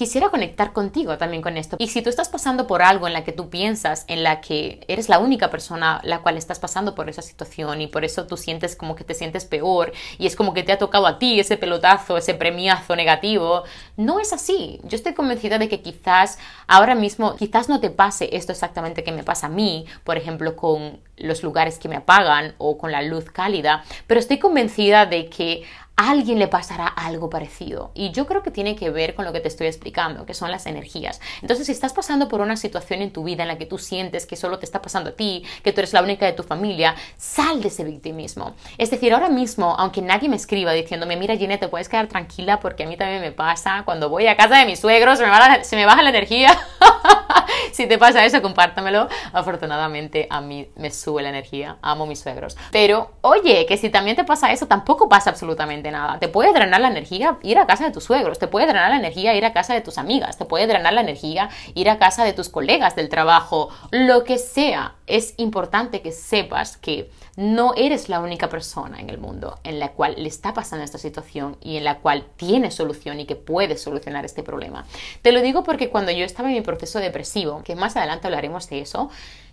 [0.00, 1.76] quisiera conectar contigo también con esto.
[1.78, 4.82] Y si tú estás pasando por algo en la que tú piensas, en la que
[4.88, 8.38] eres la única persona la cual estás pasando por esa situación y por eso tú
[8.38, 11.38] sientes como que te sientes peor y es como que te ha tocado a ti
[11.38, 13.64] ese pelotazo, ese premiazo negativo,
[13.98, 14.80] no es así.
[14.84, 19.12] Yo estoy convencida de que quizás ahora mismo, quizás no te pase esto exactamente que
[19.12, 23.02] me pasa a mí, por ejemplo, con los lugares que me apagan o con la
[23.02, 25.64] luz cálida, pero estoy convencida de que
[25.96, 27.90] alguien le pasará algo parecido.
[27.94, 30.50] Y yo creo que tiene que ver con lo que te estoy explicando, que son
[30.50, 31.20] las energías.
[31.42, 34.26] Entonces, si estás pasando por una situación en tu vida en la que tú sientes
[34.26, 36.94] que solo te está pasando a ti, que tú eres la única de tu familia,
[37.18, 38.54] sal de ese victimismo.
[38.78, 42.60] Es decir, ahora mismo, aunque nadie me escriba diciéndome, mira, Ginette, te puedes quedar tranquila
[42.60, 45.64] porque a mí también me pasa, cuando voy a casa de mis suegros se me,
[45.64, 46.58] se me baja la energía.
[47.72, 49.08] si te pasa eso, compártamelo.
[49.32, 51.76] Afortunadamente, a mí me sube la energía.
[51.82, 52.56] Amo mis suegros.
[52.70, 56.18] Pero, oye, que si también te pasa eso, tampoco pasa absolutamente nada.
[56.18, 58.98] Te puede drenar la energía ir a casa de tus suegros, te puede drenar la
[58.98, 62.24] energía ir a casa de tus amigas, te puede drenar la energía ir a casa
[62.24, 64.96] de tus colegas del trabajo, lo que sea.
[65.06, 69.92] Es importante que sepas que no eres la única persona en el mundo en la
[69.92, 73.76] cual le está pasando esta situación y en la cual tiene solución y que puede
[73.76, 74.86] solucionar este problema.
[75.22, 78.68] Te lo digo porque cuando yo estaba en mi proceso depresivo, que más adelante hablaremos
[78.68, 79.10] de eso,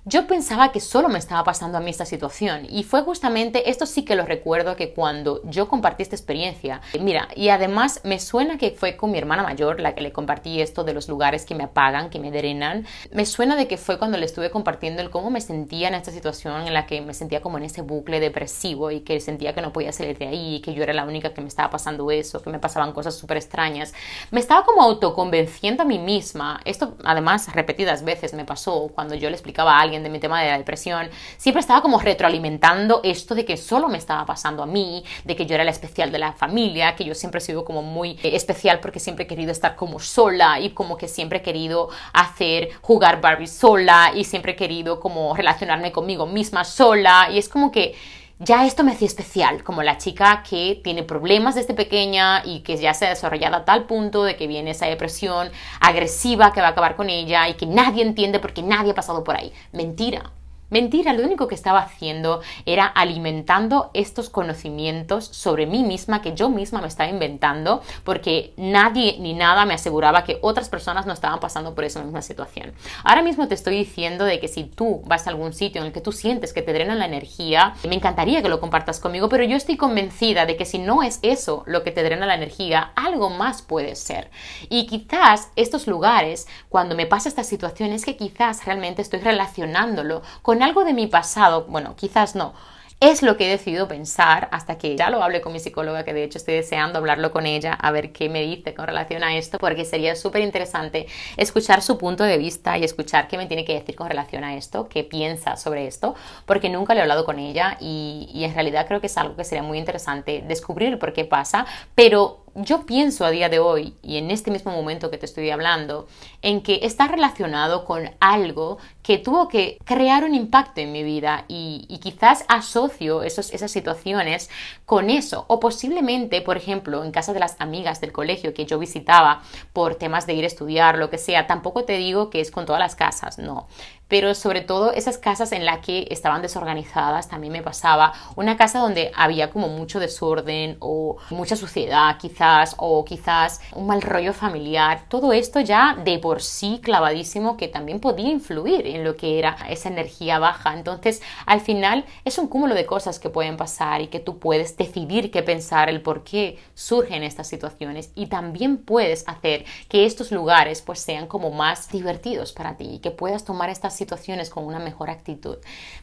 [0.07, 3.85] yo pensaba que solo me estaba pasando a mí esta situación y fue justamente, esto
[3.85, 8.57] sí que lo recuerdo, que cuando yo compartí esta experiencia, mira, y además me suena
[8.57, 11.55] que fue con mi hermana mayor la que le compartí esto de los lugares que
[11.55, 15.09] me apagan, que me drenan, me suena de que fue cuando le estuve compartiendo el
[15.09, 18.21] cómo me sentía en esta situación en la que me sentía como en ese bucle
[18.21, 21.33] depresivo y que sentía que no podía salir de ahí, que yo era la única
[21.33, 23.93] que me estaba pasando eso, que me pasaban cosas súper extrañas.
[24.31, 29.29] Me estaba como autoconvenciendo a mí misma, esto además repetidas veces me pasó cuando yo
[29.29, 33.35] le explicaba a alguien de mi tema de la depresión, siempre estaba como retroalimentando esto
[33.35, 36.19] de que solo me estaba pasando a mí, de que yo era la especial de
[36.19, 39.51] la familia, que yo siempre he sido como muy eh, especial porque siempre he querido
[39.51, 44.53] estar como sola y como que siempre he querido hacer jugar Barbie sola y siempre
[44.53, 47.29] he querido como relacionarme conmigo misma sola.
[47.31, 47.95] Y es como que
[48.39, 52.77] ya esto me hacía especial, como la chica que tiene problemas desde pequeña y que
[52.77, 56.67] ya se ha desarrollado a tal punto de que viene esa depresión agresiva que va
[56.67, 59.51] a acabar con ella y que nadie entiende porque nadie ha pasado por ahí.
[59.71, 60.31] Mentira.
[60.69, 66.49] Mentira, lo único que estaba haciendo era alimentando estos conocimientos sobre mí misma que yo
[66.49, 71.39] misma me estaba inventando porque nadie ni nada me aseguraba que otras personas no estaban
[71.39, 72.73] pasando por esa misma situación.
[73.05, 75.93] Ahora mismo te estoy diciendo de que si tú vas a algún sitio en el
[75.93, 79.45] que tú sientes que te drenan la energía, me encantaría que lo compartas conmigo, pero
[79.45, 82.91] yo estoy convencida de que si no es eso lo que te drena la energía,
[82.97, 84.31] algo más puede ser.
[84.67, 90.21] Y quizás estos lugares, cuando me pasa esta situación, es que quizás realmente estoy relacionándolo
[90.41, 92.53] con algo de mi pasado, bueno, quizás no,
[92.99, 96.13] es lo que he decidido pensar hasta que ya lo hable con mi psicóloga, que
[96.13, 99.37] de hecho estoy deseando hablarlo con ella, a ver qué me dice con relación a
[99.37, 101.05] esto, porque sería súper interesante
[101.37, 104.55] escuchar su punto de vista y escuchar qué me tiene que decir con relación a
[104.55, 106.15] esto, qué piensa sobre esto,
[106.47, 109.43] porque nunca le he hablado con ella y en realidad creo que es algo que
[109.43, 114.17] sería muy interesante descubrir por qué pasa, pero yo pienso a día de hoy y
[114.17, 116.07] en este mismo momento que te estoy hablando,
[116.41, 121.45] en que está relacionado con algo que tuvo que crear un impacto en mi vida
[121.47, 124.49] y, quizás asocio esos, esas situaciones
[124.85, 125.45] con eso.
[125.49, 129.95] O posiblemente, por ejemplo, en casa de las amigas del colegio que yo visitaba por
[129.95, 132.79] temas de ir a estudiar, lo que sea, tampoco te digo que es con todas
[132.79, 133.67] las casas, no
[134.07, 138.13] pero sobre todo esas casas en las que estaban desorganizadas, también me pasaba.
[138.35, 144.01] Una casa donde había como mucho desorden o mucha suciedad quizás, o quizás un mal
[144.01, 145.05] rollo familiar.
[145.09, 149.57] Todo esto ya de por sí clavadísimo que también podía influir en lo que era
[149.69, 150.73] esa energía baja.
[150.73, 154.77] Entonces, al final es un cúmulo de cosas que pueden pasar y que tú puedes
[154.77, 160.31] decidir qué pensar, el por qué surgen estas situaciones y también puedes hacer que estos
[160.31, 164.65] lugares pues sean como más divertidos para ti y que puedas tomar estas situaciones con
[164.65, 165.57] una mejor actitud.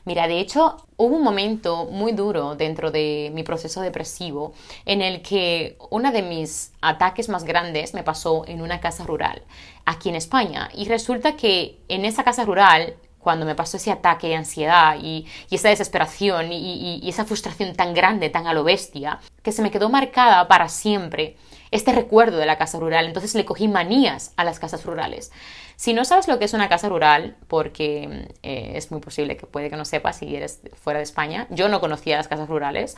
[0.04, 4.52] Mira, de hecho, hubo un momento muy duro dentro de mi proceso depresivo
[4.84, 9.42] en el que uno de mis ataques más grandes me pasó en una casa rural
[9.84, 10.68] aquí en España.
[10.74, 12.94] Y resulta que en esa casa rural
[13.24, 17.94] cuando me pasó ese ataque de ansiedad y, esa desesperación y, y, esa frustración tan
[17.94, 21.36] grande, tan a lo bestia, que se me quedó marcada para siempre
[21.72, 23.06] este recuerdo de la casa rural.
[23.06, 25.32] Entonces le cogí manías a las casas rurales.
[25.76, 29.46] Si no sabes lo que es una casa rural, porque eh, es muy posible que
[29.46, 32.96] puede que no sepas si eres fuera de España, yo no conocía las casas rurales.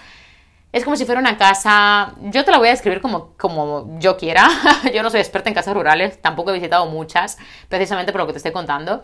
[0.73, 4.19] Es como si fuera una casa, yo te la voy a describir como, como yo
[4.19, 4.47] quiera,
[4.95, 7.39] yo no soy experta en casas rurales, tampoco he visitado muchas,
[7.71, 9.03] precisamente por lo que te estoy contando,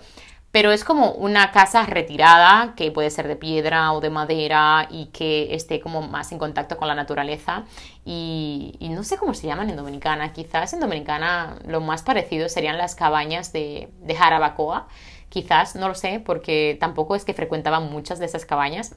[0.52, 5.06] pero es como una casa retirada que puede ser de piedra o de madera y
[5.06, 7.64] que esté como más en contacto con la naturaleza.
[8.04, 12.76] Y, no sé cómo se llaman en Dominicana, quizás en Dominicana lo más parecido serían
[12.76, 14.88] las cabañas de, de Jarabacoa,
[15.30, 18.94] quizás, no lo sé, porque tampoco es que frecuentaban muchas de esas cabañas,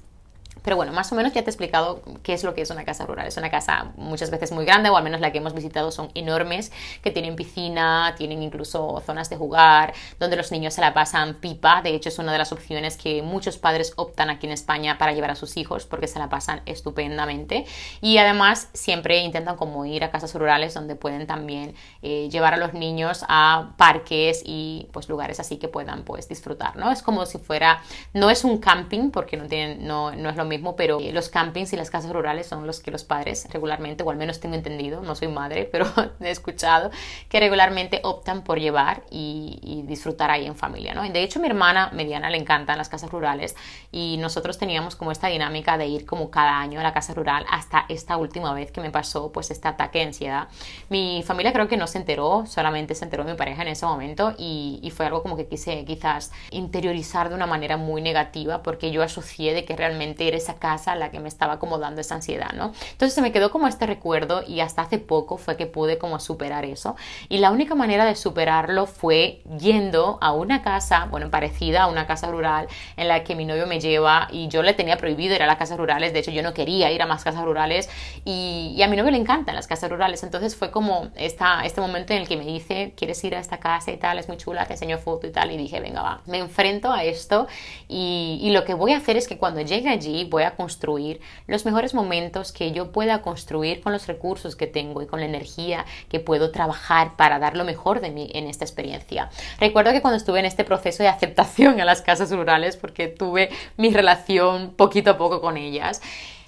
[0.65, 2.83] pero bueno, más o menos ya te he explicado qué es lo que es una
[2.83, 3.27] casa rural.
[3.27, 6.09] Es una casa muchas veces muy grande, o al menos la que hemos visitado son
[6.15, 6.71] enormes,
[7.03, 11.83] que tienen piscina, tienen incluso zonas de jugar, donde los niños se la pasan pipa.
[11.83, 15.13] De hecho, es una de las opciones que muchos padres optan aquí en España para
[15.13, 17.65] llevar a sus hijos, porque se la pasan estupendamente.
[18.01, 22.57] Y además, siempre intentan como ir a casas rurales donde pueden también eh, llevar a
[22.57, 26.91] los niños a parques y pues lugares así que puedan pues disfrutar, ¿no?
[26.91, 30.45] Es como si fuera, no es un camping, porque no, tienen, no, no es lo
[30.45, 34.03] mismo pero eh, los campings y las casas rurales son los que los padres regularmente,
[34.03, 35.85] o al menos tengo entendido, no soy madre, pero
[36.19, 36.91] he escuchado
[37.29, 41.03] que regularmente optan por llevar y, disfrutar ahí en familia, ¿no?
[41.03, 43.55] De hecho, mi hermana mediana le encantan las casas rurales
[43.91, 47.45] y nosotros teníamos como esta dinámica de ir como cada año a la casa rural
[47.49, 50.47] hasta esta última vez que me pasó pues este ataque de ansiedad.
[50.89, 54.33] Mi familia creo que no se enteró, solamente se enteró mi pareja en ese momento
[54.37, 58.91] y, y fue algo como que quise quizás interiorizar de una manera muy negativa porque
[58.91, 62.15] yo asocié de que realmente eres esa casa la que me estaba como dando esa
[62.15, 62.71] ansiedad, ¿no?
[62.91, 66.19] Entonces se me quedó como este recuerdo y hasta hace poco fue que pude como
[66.19, 66.95] superar eso.
[67.29, 72.05] Y la única manera de superarlo fue yendo a una casa, bueno, parecida a una
[72.05, 75.43] casa rural en la que mi novio me lleva y yo le tenía prohibido ir
[75.43, 77.89] a las casas rurales, de hecho yo no quería ir a más casas rurales
[78.23, 82.13] y, a mi novio le encantan las casas rurales, entonces fue como esta, este momento
[82.13, 84.19] en el que me dice, ¿quieres ir a esta casa y tal?
[84.19, 87.03] Es muy chula, te enseño foto y tal y dije, venga, va, me enfrento a
[87.03, 87.47] esto
[87.87, 91.21] y, y lo que voy a hacer es que cuando llegue allí voy a construir
[91.47, 95.25] los mejores momentos que yo pueda construir con los recursos que tengo y con la
[95.25, 99.29] energía que puedo trabajar para dar lo mejor de mí en esta experiencia.
[99.61, 103.49] Recuerdo que cuando estuve en este proceso de aceptación a las casas rurales, porque tuve
[103.77, 106.01] mi relación poquito a poco con ellas,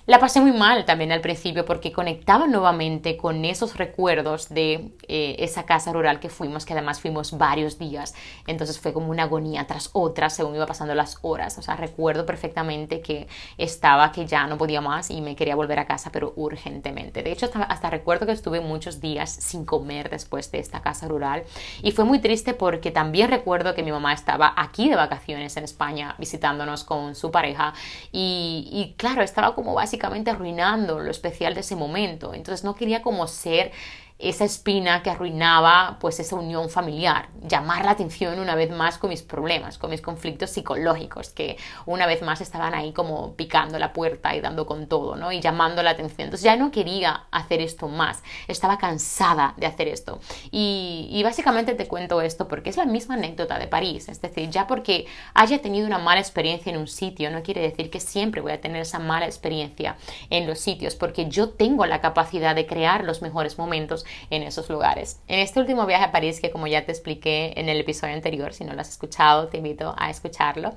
[0.08, 5.36] la pasé muy mal también al principio porque conectaba nuevamente con esos recuerdos de eh,
[5.40, 8.16] esa casa rural que fuimos, que además fuimos varios días.
[8.48, 11.58] Entonces fue como una agonía tras otra según iba pasando las horas.
[11.58, 15.78] O sea, recuerdo perfectamente que estaba que ya no podía más y me quería volver
[15.80, 17.22] a casa, pero urgentemente.
[17.22, 21.44] De hecho, hasta, recuerdo que estuve muchos días sin comer después de esta casa rural
[21.84, 25.66] y fue muy triste porque también recuerdo que mi mamá estaba aquí de vacaciones en
[25.66, 27.74] España visitándonos con su pareja
[28.14, 29.97] y, y claro, estaba como básicamente
[30.32, 32.34] arruinando lo especial de ese momento.
[32.34, 33.72] Entonces no quería como ser
[34.20, 39.12] esa espina que arruinaba pues esa unión familiar, llamar la atención una vez más con
[39.12, 43.94] mis problemas, con mis conflictos psicológicos que una vez más estaban ahí como picando la
[43.94, 45.32] puerta y dando con todo, ¿no?
[45.32, 46.26] Y llamando la atención.
[46.26, 50.20] Entonces ya no quería hacer esto más, estaba cansada de hacer esto.
[50.52, 54.66] Y, básicamente te cuento esto porque es la misma anécdota de París, es decir, ya
[54.66, 58.54] porque haya tenido una mala experiencia en un sitio no quiere decir que siempre voy
[58.54, 59.98] a tener esa mala experiencia
[60.30, 64.70] en los sitios, porque yo tengo la capacidad de crear los mejores momentos en esos
[64.70, 65.20] lugares.
[65.28, 68.54] En este último viaje a París, que como ya te expliqué en el episodio anterior,
[68.54, 70.74] si no lo has escuchado, te invito a escucharlo,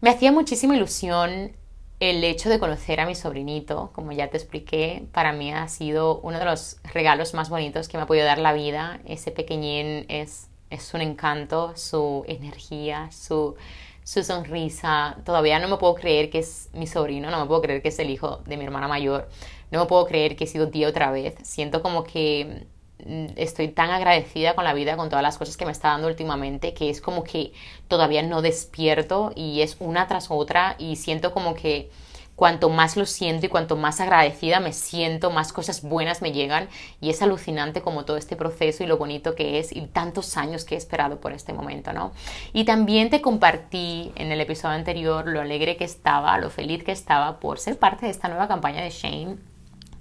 [0.00, 1.52] me hacía muchísima ilusión
[2.00, 6.20] el hecho de conocer a mi sobrinito, como ya te expliqué, para mí ha sido
[6.20, 9.00] uno de los regalos más bonitos que me ha podido dar la vida.
[9.06, 13.56] Ese pequeñín es, es un encanto, su energía, su,
[14.02, 15.16] su sonrisa.
[15.24, 17.98] Todavía no me puedo creer que es mi sobrino, no me puedo creer que es
[17.98, 19.28] el hijo de mi hermana mayor.
[19.70, 21.34] No me puedo creer que he sido tía otra vez.
[21.42, 22.66] Siento como que
[23.04, 26.08] mm, estoy tan agradecida con la vida, con todas las cosas que me está dando
[26.08, 27.52] últimamente, que es como que
[27.88, 31.90] todavía no despierto y es una tras otra y siento como que
[32.36, 36.68] cuanto más lo siento y cuanto más agradecida me siento, más cosas buenas me llegan
[37.00, 40.64] y es alucinante como todo este proceso y lo bonito que es y tantos años
[40.64, 42.12] que he esperado por este momento, ¿no?
[42.52, 46.92] Y también te compartí en el episodio anterior lo alegre que estaba, lo feliz que
[46.92, 49.36] estaba por ser parte de esta nueva campaña de Shane,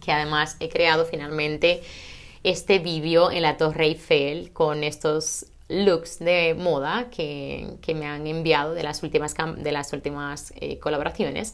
[0.03, 1.81] que además he creado finalmente
[2.43, 8.73] este vídeo en la Torre Eiffel con estos looks de moda que, me han enviado
[8.73, 11.53] de las últimas, de las últimas eh, colaboraciones.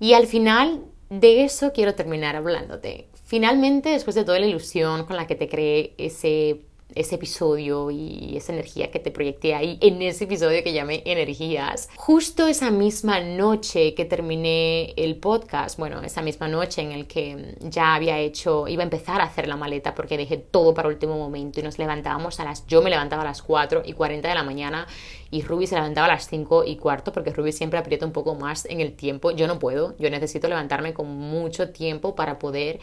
[0.00, 0.80] Y al final
[1.10, 3.08] de eso quiero terminar hablándote.
[3.24, 6.60] Finalmente, después de toda la ilusión con la que te creé ese
[6.94, 11.88] ese episodio y esa energía que te proyecté ahí en ese episodio que llamé energías.
[11.96, 17.56] Justo esa misma noche que terminé el podcast, bueno, esa misma noche en el que
[17.60, 21.16] ya había hecho, iba a empezar a hacer la maleta porque dejé todo para último
[21.16, 24.34] momento y nos levantábamos a las, yo me levantaba a las 4 y 40 de
[24.34, 24.86] la mañana
[25.30, 28.34] y Ruby se levantaba a las 5 y cuarto porque Ruby siempre aprieta un poco
[28.34, 29.30] más en el tiempo.
[29.30, 32.80] Yo no puedo, yo necesito levantarme con mucho tiempo para poder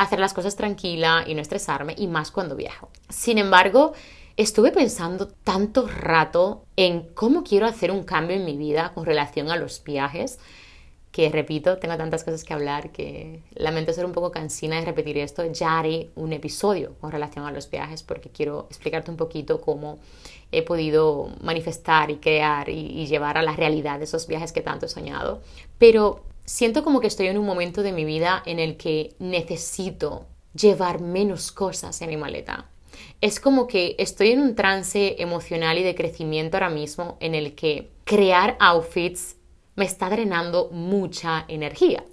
[0.00, 2.88] hacer las cosas tranquila y no estresarme, y más cuando viajo.
[3.10, 3.92] Sin embargo,
[4.38, 9.50] estuve pensando tanto rato en cómo quiero hacer un cambio en mi vida con relación
[9.50, 10.38] a los viajes,
[11.12, 15.18] que repito, tengo tantas cosas que hablar que lamento ser un poco cansina de repetir
[15.18, 15.44] esto.
[15.52, 19.98] Ya haré un episodio con relación a los viajes porque quiero explicarte un poquito cómo
[20.52, 24.86] he podido manifestar y crear y, y llevar a la realidad esos viajes que tanto
[24.86, 25.42] he soñado.
[25.78, 30.26] Pero siento como que estoy en un momento de mi vida en el que necesito
[30.54, 32.68] llevar menos cosas en mi maleta.
[33.20, 37.54] Es como que estoy en un trance emocional y de crecimiento ahora mismo en el
[37.54, 39.36] que crear outfits
[39.76, 42.04] me está drenando mucha energía.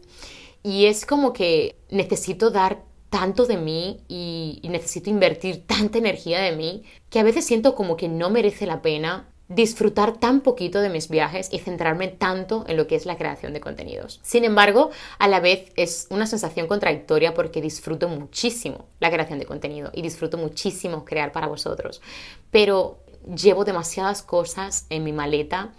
[0.64, 6.52] Y es como que necesito dar tanto de mí y, necesito invertir tanta energía de
[6.52, 10.90] mí que a veces siento como que no merece la pena disfrutar tan poquito de
[10.90, 14.20] mis viajes y centrarme tanto en lo que es la creación de contenidos.
[14.24, 14.90] Sin embargo,
[15.20, 20.02] a la vez es una sensación contradictoria porque disfruto muchísimo la creación de contenido y
[20.02, 22.02] disfruto muchísimo crear para vosotros,
[22.52, 23.00] pero
[23.36, 25.72] llevo demasiadas cosas en mi maleta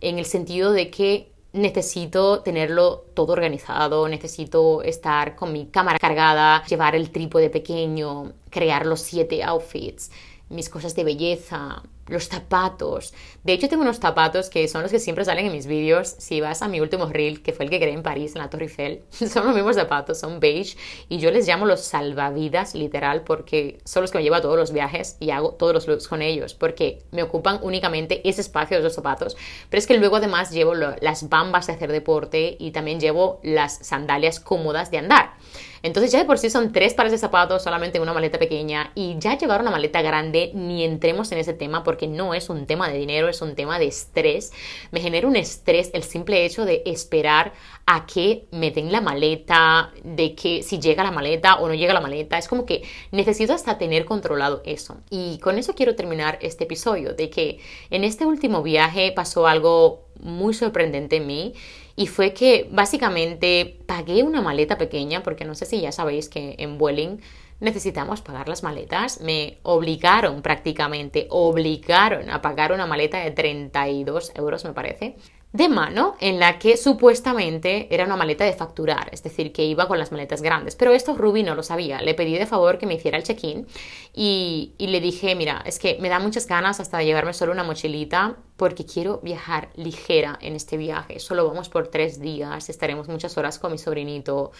[0.00, 6.64] en el sentido de que necesito tenerlo todo organizado, necesito estar con mi cámara cargada,
[6.64, 10.10] llevar el trípode pequeño, crear los siete outfits,
[10.48, 13.14] mis cosas de belleza, los zapatos.
[13.44, 16.16] De hecho, tengo unos zapatos que son los que siempre salen en mis vídeos.
[16.18, 18.50] Si vas a mi último reel, que fue el que creé en París, en la
[18.50, 20.76] Torre Eiffel, son los mismos zapatos, son beige.
[21.08, 24.58] Y yo les llamo los salvavidas, literal, porque son los que me llevo a todos
[24.58, 28.76] los viajes y hago todos los looks con ellos, porque me ocupan únicamente ese espacio
[28.76, 29.36] de los zapatos.
[29.68, 33.78] Pero es que luego además llevo las bambas de hacer deporte y también llevo las
[33.86, 35.34] sandalias cómodas de andar.
[35.82, 38.92] Entonces ya de por sí son tres pares de zapatos solamente en una maleta pequeña
[38.94, 42.66] y ya llevar una maleta grande ni entremos en ese tema porque no es un
[42.66, 44.52] tema de dinero, es un tema de estrés.
[44.90, 47.52] Me genera un estrés el simple hecho de esperar
[47.86, 51.94] a que me den la maleta, de que si llega la maleta o no llega
[51.94, 52.38] la maleta.
[52.38, 54.98] Es como que necesito hasta tener controlado eso.
[55.10, 57.58] Y con eso quiero terminar este episodio, de que
[57.90, 61.54] en este último viaje pasó algo muy sorprendente en mí
[62.00, 66.54] y fue que básicamente pagué una maleta pequeña, porque no sé si ya sabéis que
[66.56, 67.20] en Vueling
[67.60, 69.20] necesitamos pagar las maletas.
[69.20, 75.16] Me obligaron prácticamente, obligaron a pagar una maleta de 32 euros, me parece
[75.52, 79.88] de mano en la que supuestamente era una maleta de facturar, es decir, que iba
[79.88, 80.76] con las maletas grandes.
[80.76, 82.00] Pero esto Ruby no lo sabía.
[82.00, 83.66] Le pedí de favor que me hiciera el check-in
[84.14, 88.36] y, le dije, mira, es que me da muchas ganas hasta llevarme solo una mochilita
[88.56, 91.18] porque quiero viajar ligera en este viaje.
[91.18, 94.52] Solo vamos por tres días, estaremos muchas horas con mi sobrinito.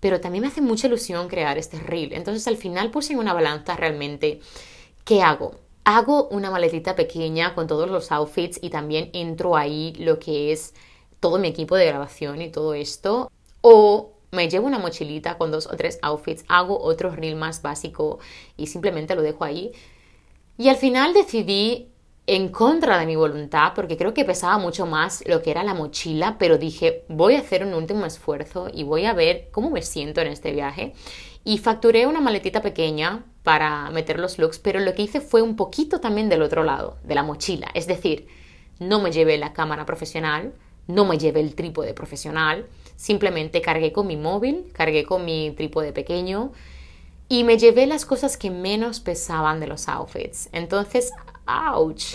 [0.00, 2.12] Pero también me hace mucha ilusión crear este reel.
[2.12, 4.40] Entonces al final puse en una balanza realmente
[5.04, 10.18] qué hago hago una maletita pequeña con todos los outfits y también entro ahí lo
[10.18, 10.74] que es
[11.20, 13.30] todo mi equipo de grabación y todo esto.
[13.60, 18.18] O me llevo una mochilita con dos o tres outfits, hago otro reel más básico
[18.56, 19.72] y simplemente lo dejo ahí.
[20.58, 21.88] Y al final decidí
[22.26, 25.74] en contra de mi voluntad, porque creo que pesaba mucho más lo que era la
[25.74, 29.82] mochila, pero dije, voy a hacer un último esfuerzo y voy a ver cómo me
[29.82, 30.94] siento en este viaje.
[31.44, 35.56] Y facturé una maletita pequeña para meter los looks, pero lo que hice fue un
[35.56, 37.70] poquito también del otro lado, de la mochila.
[37.74, 38.26] Es decir,
[38.78, 40.54] no me llevé la cámara profesional,
[40.86, 42.66] no me llevé el trípode profesional,
[42.96, 46.52] simplemente cargué con mi móvil, cargué con mi trípode pequeño
[47.28, 50.48] y me llevé las cosas que menos pesaban de los outfits.
[50.52, 51.12] Entonces,
[51.46, 52.14] ouch.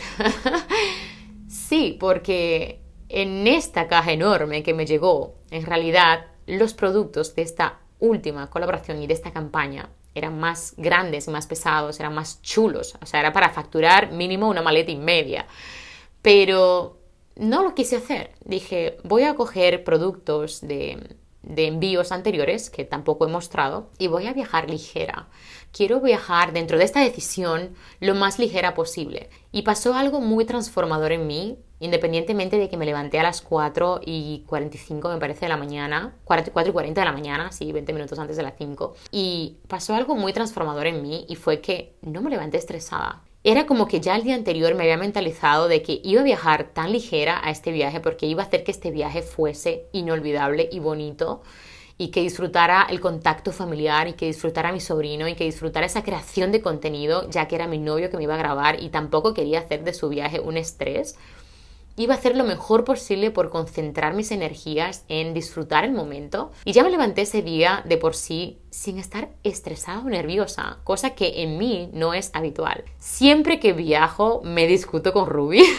[1.48, 7.80] sí, porque en esta caja enorme que me llegó, en realidad, los productos de esta
[8.00, 12.96] última colaboración y de esta campaña eran más grandes y más pesados, eran más chulos.
[13.02, 15.46] O sea, era para facturar mínimo una maleta y media.
[16.22, 16.98] Pero
[17.36, 18.32] no lo quise hacer.
[18.44, 24.28] Dije, voy a coger productos de, de envíos anteriores que tampoco he mostrado y voy
[24.28, 25.28] a viajar ligera.
[25.72, 29.30] Quiero viajar dentro de esta decisión lo más ligera posible.
[29.52, 34.02] Y pasó algo muy transformador en mí independientemente de que me levanté a las 4
[34.06, 37.94] y 45 me parece de la mañana, 44 y 40 de la mañana, sí, 20
[37.94, 41.96] minutos antes de las 5, y pasó algo muy transformador en mí y fue que
[42.02, 43.24] no me levanté estresada.
[43.44, 46.72] Era como que ya el día anterior me había mentalizado de que iba a viajar
[46.74, 50.80] tan ligera a este viaje porque iba a hacer que este viaje fuese inolvidable y
[50.80, 51.42] bonito
[51.98, 56.04] y que disfrutara el contacto familiar y que disfrutara mi sobrino y que disfrutara esa
[56.04, 59.34] creación de contenido ya que era mi novio que me iba a grabar y tampoco
[59.34, 61.18] quería hacer de su viaje un estrés
[62.00, 66.52] iba a hacer lo mejor posible por concentrar mis energías en disfrutar el momento.
[66.64, 71.12] Y ya me levanté ese día de por sí sin estar estresada o nerviosa, cosa
[71.12, 72.84] que en mí no es habitual.
[72.98, 75.64] Siempre que viajo me discuto con Ruby.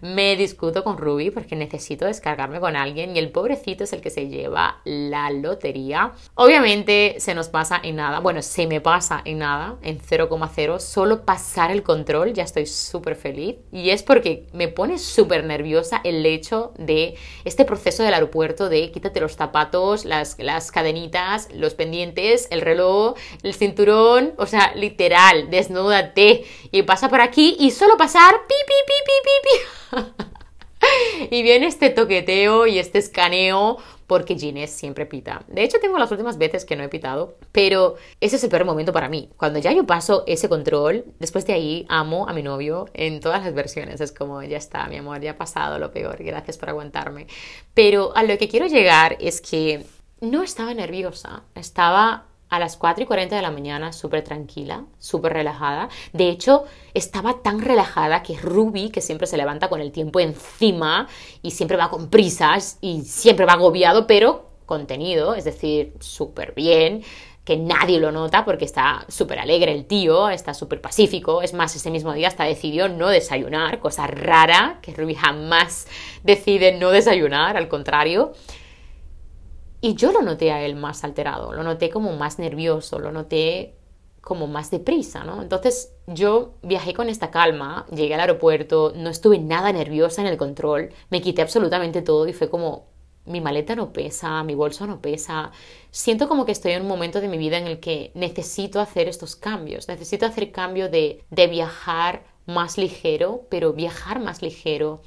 [0.00, 4.10] me discuto con Ruby porque necesito descargarme con alguien y el pobrecito es el que
[4.10, 6.12] se lleva la lotería.
[6.34, 11.24] Obviamente se nos pasa en nada, bueno, se me pasa en nada, en 0,0, solo
[11.24, 16.24] pasar el control, ya estoy súper feliz y es porque me pone súper nerviosa el
[16.26, 22.48] hecho de este proceso del aeropuerto de quítate los zapatos, las, las cadenitas, los pendientes,
[22.50, 28.34] el reloj, el cinturón, o sea, literal, desnúdate y pasa por aquí y solo pasar
[28.46, 30.26] pi, pi, pi, pi.
[31.30, 35.42] y viene este toqueteo y este escaneo porque Ginés siempre pita.
[35.48, 38.64] De hecho, tengo las últimas veces que no he pitado, pero ese es el peor
[38.64, 39.30] momento para mí.
[39.36, 43.44] Cuando ya yo paso ese control, después de ahí amo a mi novio en todas
[43.44, 44.00] las versiones.
[44.00, 47.26] Es como, ya está, mi amor, ya ha pasado lo peor, gracias por aguantarme.
[47.74, 49.84] Pero a lo que quiero llegar es que
[50.20, 55.32] no estaba nerviosa, estaba a las 4 y 40 de la mañana súper tranquila, súper
[55.32, 55.88] relajada.
[56.12, 56.64] De hecho,
[56.94, 61.08] estaba tan relajada que Ruby, que siempre se levanta con el tiempo encima
[61.42, 67.02] y siempre va con prisas y siempre va agobiado, pero contenido, es decir, súper bien,
[67.44, 71.42] que nadie lo nota porque está súper alegre el tío, está súper pacífico.
[71.42, 75.86] Es más, ese mismo día hasta decidió no desayunar, cosa rara, que Ruby jamás
[76.24, 78.32] decide no desayunar, al contrario.
[79.86, 83.76] Y yo lo noté a él más alterado, lo noté como más nervioso, lo noté
[84.20, 85.40] como más deprisa, ¿no?
[85.40, 90.38] Entonces yo viajé con esta calma, llegué al aeropuerto, no estuve nada nerviosa en el
[90.38, 92.86] control, me quité absolutamente todo y fue como,
[93.26, 95.52] mi maleta no pesa, mi bolso no pesa.
[95.92, 99.06] Siento como que estoy en un momento de mi vida en el que necesito hacer
[99.06, 105.02] estos cambios, necesito hacer cambio de, de viajar más ligero, pero viajar más ligero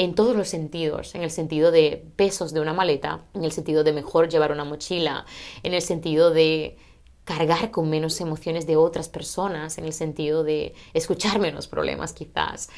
[0.00, 3.84] en todos los sentidos, en el sentido de pesos de una maleta, en el sentido
[3.84, 5.26] de mejor llevar una mochila,
[5.62, 6.78] en el sentido de
[7.24, 12.70] cargar con menos emociones de otras personas, en el sentido de escuchar menos problemas quizás,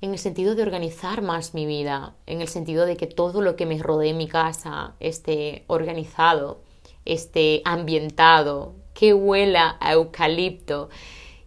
[0.00, 3.56] en el sentido de organizar más mi vida, en el sentido de que todo lo
[3.56, 6.62] que me rodee en mi casa esté organizado,
[7.04, 10.88] esté ambientado, que huela a eucalipto.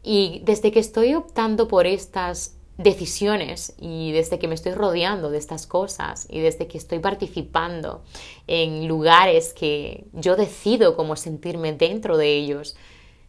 [0.03, 5.37] Y desde que estoy optando por estas decisiones y desde que me estoy rodeando de
[5.37, 8.03] estas cosas y desde que estoy participando
[8.47, 12.75] en lugares que yo decido cómo sentirme dentro de ellos,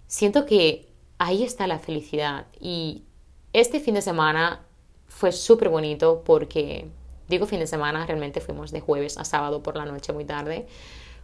[0.06, 0.88] siento que
[1.18, 2.46] ahí está la felicidad.
[2.58, 3.04] Y
[3.52, 4.64] este fin de semana
[5.08, 6.88] fue súper bonito porque,
[7.28, 10.66] digo fin de semana, realmente fuimos de jueves a sábado por la noche muy tarde.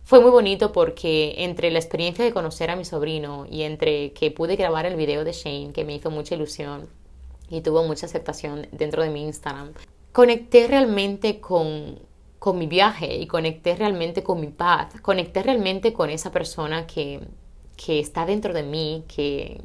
[0.04, 4.30] Fue muy bonito porque entre la experiencia de conocer a mi sobrino y entre que
[4.30, 6.88] pude grabar el video de Shane, que me hizo mucha ilusión
[7.50, 9.72] y tuvo mucha aceptación dentro de mi Instagram,
[10.12, 11.98] conecté realmente con,
[12.38, 17.20] con mi viaje y conecté realmente con mi paz, conecté realmente con esa persona que,
[17.76, 19.60] que está dentro de mí, que,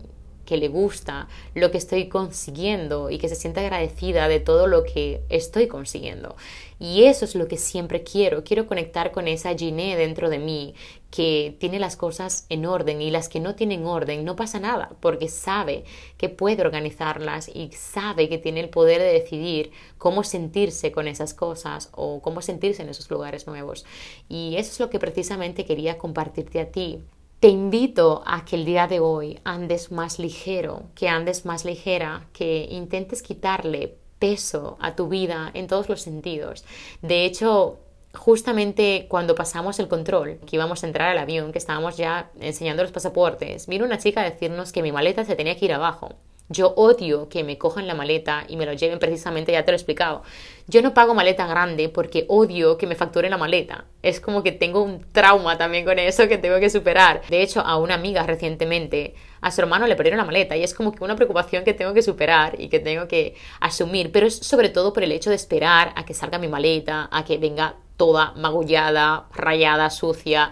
[0.45, 4.83] que le gusta lo que estoy consiguiendo y que se sienta agradecida de todo lo
[4.83, 6.36] que estoy consiguiendo.
[6.80, 8.43] Y eso es lo que siempre quiero.
[8.43, 10.73] Quiero conectar con esa Giné dentro de mí
[11.09, 14.91] que tiene las cosas en orden y las que no tienen orden no pasa nada
[14.99, 15.86] porque sabe
[16.17, 21.34] que puede organizarlas y sabe que tiene el poder de decidir cómo sentirse con esas
[21.34, 23.86] cosas o cómo sentirse en esos lugares nuevos.
[24.28, 27.01] Y eso es lo que precisamente quería compartirte a ti
[27.39, 32.28] te invito a que el día de hoy andes más ligero, que andes más ligera,
[32.34, 36.63] que intentes quitarle peso a tu vida en todos los sentidos.
[37.01, 37.80] De hecho,
[38.13, 42.84] justamente cuando pasamos el control, que íbamos a entrar al avión, que estábamos ya enseñando
[42.84, 46.16] los pasaportes, vino una chica a decirnos que mi maleta se tenía que ir abajo.
[46.47, 49.76] Yo odio que me cojan la maleta y me lo lleven precisamente, ya te lo
[49.76, 50.22] he explicado.
[50.68, 53.86] Yo no pago maleta grande porque odio que me facturen la maleta.
[54.03, 57.24] Es como que tengo un trauma también con eso que tengo que superar.
[57.30, 60.73] De hecho, a una amiga recientemente, a su hermano le perdieron la maleta y es
[60.73, 64.11] como que una preocupación que tengo que superar y que tengo que asumir.
[64.11, 67.23] Pero es sobre todo por el hecho de esperar a que salga mi maleta, a
[67.25, 70.51] que venga toda magullada, rayada, sucia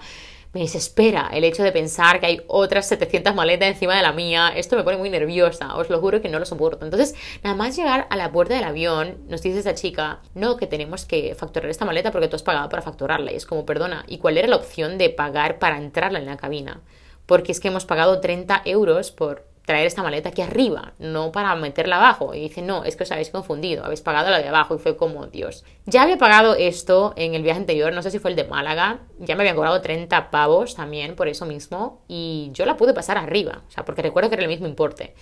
[0.54, 4.54] me desespera el hecho de pensar que hay otras 700 maletas encima de la mía.
[4.56, 6.86] Esto me pone muy nerviosa, os lo juro que no lo soporto.
[6.86, 10.68] Entonces, nada más llegar a la puerta del avión, nos dice esa chica, no, que
[10.68, 13.32] tenemos que facturar esta maleta porque tú has pagado para facturarla.
[13.32, 16.38] Y es como, perdona, ¿y cuál era la opción de pagar para entrarla en la
[16.38, 16.82] cabina?
[17.26, 21.56] Porque es que hemos pagado 30 euros por traer esta maleta aquí arriba, no para
[21.56, 22.34] meterla abajo.
[22.34, 24.76] Y dice, no, es que os habéis confundido, habéis pagado la de abajo.
[24.76, 25.64] Y fue como, Dios.
[25.86, 29.00] Ya había pagado esto en el viaje anterior, no sé si fue el de Málaga,
[29.20, 33.18] ya me habían cobrado 30 pavos también por eso mismo, y yo la pude pasar
[33.18, 35.16] arriba, o sea, porque recuerdo que era el mismo importe.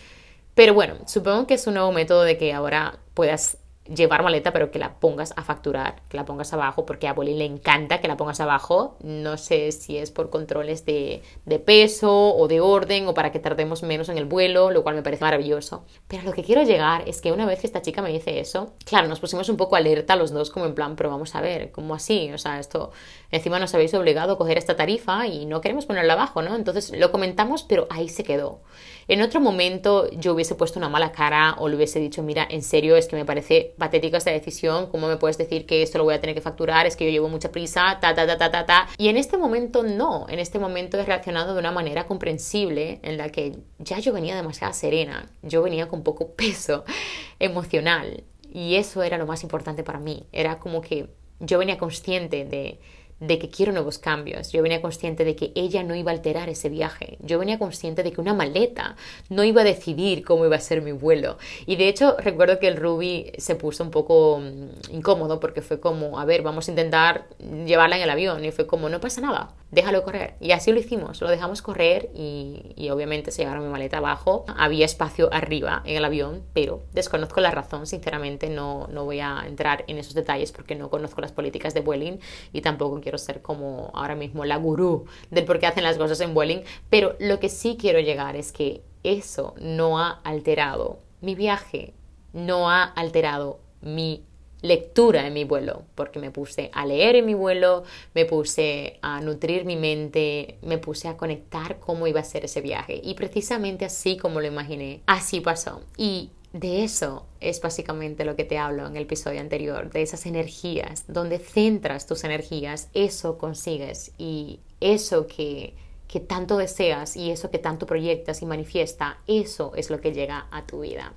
[0.56, 3.58] Pero bueno, supongo que es un nuevo método de que ahora puedas
[3.94, 7.39] llevar maleta, pero que la pongas a facturar, que la pongas abajo, porque a Bolín
[7.39, 8.98] le encanta que la pongas abajo.
[9.02, 11.22] No sé si es por controles de,
[11.66, 15.04] peso o de orden o para que tardemos menos en el vuelo, lo cual me
[15.04, 15.86] parece maravilloso.
[16.08, 18.74] Pero lo que quiero llegar es que una vez que esta chica me dice eso,
[18.86, 21.72] claro, nos pusimos un poco alerta los dos, como en plan, pero vamos a ver,
[21.72, 22.32] ¿cómo así?
[22.34, 22.92] O sea, esto
[23.32, 26.56] encima nos habéis obligado a coger esta tarifa y no queremos ponerla abajo, ¿no?
[26.56, 28.62] Entonces lo comentamos, pero ahí se quedó.
[29.08, 32.62] En otro momento yo hubiese puesto una mala cara o le hubiese dicho, mira, en
[32.62, 36.04] serio, es que me parece patética esta decisión, ¿cómo me puedes decir que esto lo
[36.04, 36.86] voy a tener que facturar?
[36.86, 38.88] Es que yo llevo mucha prisa, ta, ta, ta, ta, ta, ta.
[38.97, 43.18] Y en este momento no, en este momento he reaccionado de una manera comprensible en
[43.18, 46.84] la que ya yo venía demasiado serena, yo venía con poco peso
[47.39, 48.24] emocional
[48.54, 52.80] y eso era lo más importante para mí, era como que yo venía consciente de
[53.22, 54.52] de que quiero nuevos cambios.
[54.52, 57.18] Yo venía consciente de que ella no iba a alterar ese viaje.
[57.22, 58.96] Yo venía consciente de que una maleta
[59.30, 61.38] no iba a decidir cómo iba a ser mi vuelo.
[61.68, 65.80] Y de hecho recuerdo que el Ruby se puso un poco mm, incómodo porque fue
[65.80, 67.28] como, a ver, vamos a intentar
[67.66, 68.44] llevarla en el avión.
[68.44, 70.34] Y fue como, no pasa nada, déjalo correr.
[70.40, 74.46] Y así lo hicimos, lo dejamos correr y, obviamente se llevaron mi maleta abajo.
[74.58, 79.44] Había espacio arriba en el avión, pero desconozco la razón, sinceramente no, no voy a
[79.48, 82.20] entrar en esos detalles porque no conozco las políticas de Vueling
[82.52, 86.20] y tampoco quiero ser como ahora mismo la gurú del por qué hacen las cosas
[86.22, 91.36] en Vueling, pero lo que sí quiero llegar es que eso no ha alterado mi
[91.36, 91.93] viaje,
[92.34, 94.24] no ha alterado mi
[94.62, 97.84] lectura en mi vuelo, porque me puse a leer en mi vuelo,
[98.14, 102.62] me puse a nutrir mi mente, me puse a conectar cómo iba a ser ese
[102.62, 102.99] viaje.
[103.03, 105.82] Y precisamente así como lo imaginé, así pasó.
[105.97, 110.26] Y de eso es básicamente lo que te hablo en el episodio anterior, de esas
[110.26, 115.74] energías, donde centras tus energías, eso consigues y eso que,
[116.08, 120.47] que tanto deseas y eso que tanto proyectas y manifiesta, eso es lo que llega
[120.52, 121.14] a tu vida.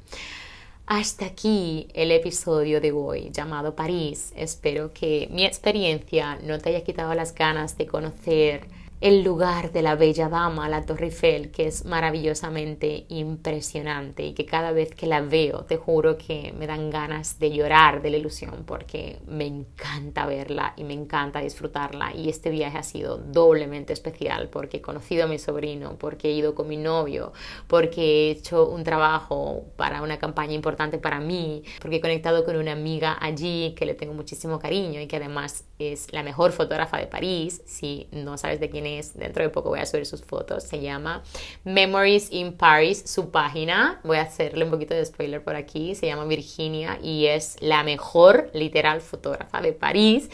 [0.86, 4.34] Hasta aquí el episodio de hoy llamado París.
[4.36, 8.68] Espero que mi experiencia no te haya quitado las ganas de conocer
[9.04, 14.46] el lugar de la bella dama, la Torre Eiffel, que es maravillosamente impresionante y que
[14.46, 18.16] cada vez que la veo te juro que me dan ganas de llorar de la
[18.16, 22.16] ilusión porque me encanta verla y me encanta disfrutarla.
[22.16, 26.32] Y este viaje ha sido doblemente especial porque he conocido a mi sobrino, porque he
[26.32, 27.34] ido con mi novio,
[27.66, 32.56] porque he hecho un trabajo para una campaña importante para mí, porque he conectado con
[32.56, 36.96] una amiga allí que le tengo muchísimo cariño y que además es la mejor fotógrafa
[36.96, 40.22] de París, si no sabes de quién es dentro de poco voy a subir sus
[40.22, 41.22] fotos, se llama
[41.64, 46.06] Memories in Paris, su página, voy a hacerle un poquito de spoiler por aquí, se
[46.06, 50.30] llama Virginia y es la mejor literal fotógrafa de París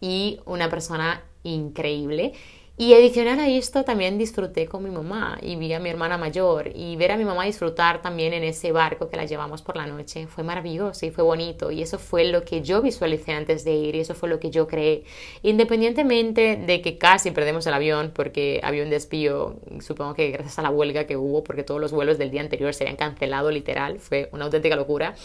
[0.00, 2.32] y una persona increíble.
[2.80, 6.70] Y adicional a esto también disfruté con mi mamá y vi a mi hermana mayor
[6.72, 9.84] y ver a mi mamá disfrutar también en ese barco que la llevamos por la
[9.84, 13.74] noche fue maravilloso y fue bonito y eso fue lo que yo visualicé antes de
[13.74, 15.02] ir y eso fue lo que yo creé.
[15.42, 20.62] Independientemente de que casi perdemos el avión porque había un desvío, supongo que gracias a
[20.62, 23.98] la huelga que hubo porque todos los vuelos del día anterior se habían cancelado literal,
[23.98, 25.16] fue una auténtica locura.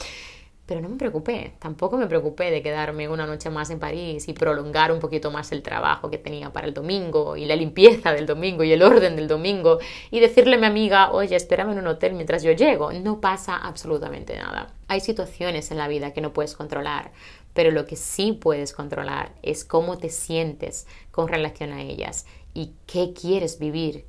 [0.65, 4.33] Pero no me preocupé, tampoco me preocupé de quedarme una noche más en París y
[4.33, 8.25] prolongar un poquito más el trabajo que tenía para el domingo y la limpieza del
[8.25, 11.87] domingo y el orden del domingo y decirle a mi amiga, oye, espérame en un
[11.87, 12.93] hotel mientras yo llego.
[12.93, 14.73] No pasa absolutamente nada.
[14.87, 17.11] Hay situaciones en la vida que no puedes controlar,
[17.53, 22.71] pero lo que sí puedes controlar es cómo te sientes con relación a ellas y
[22.87, 24.05] qué quieres vivir,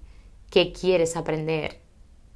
[0.50, 1.83] qué quieres aprender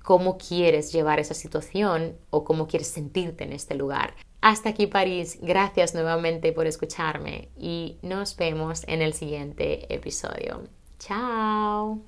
[0.09, 4.15] cómo quieres llevar esa situación o cómo quieres sentirte en este lugar.
[4.41, 10.63] Hasta aquí París, gracias nuevamente por escucharme y nos vemos en el siguiente episodio.
[10.99, 12.01] Chao.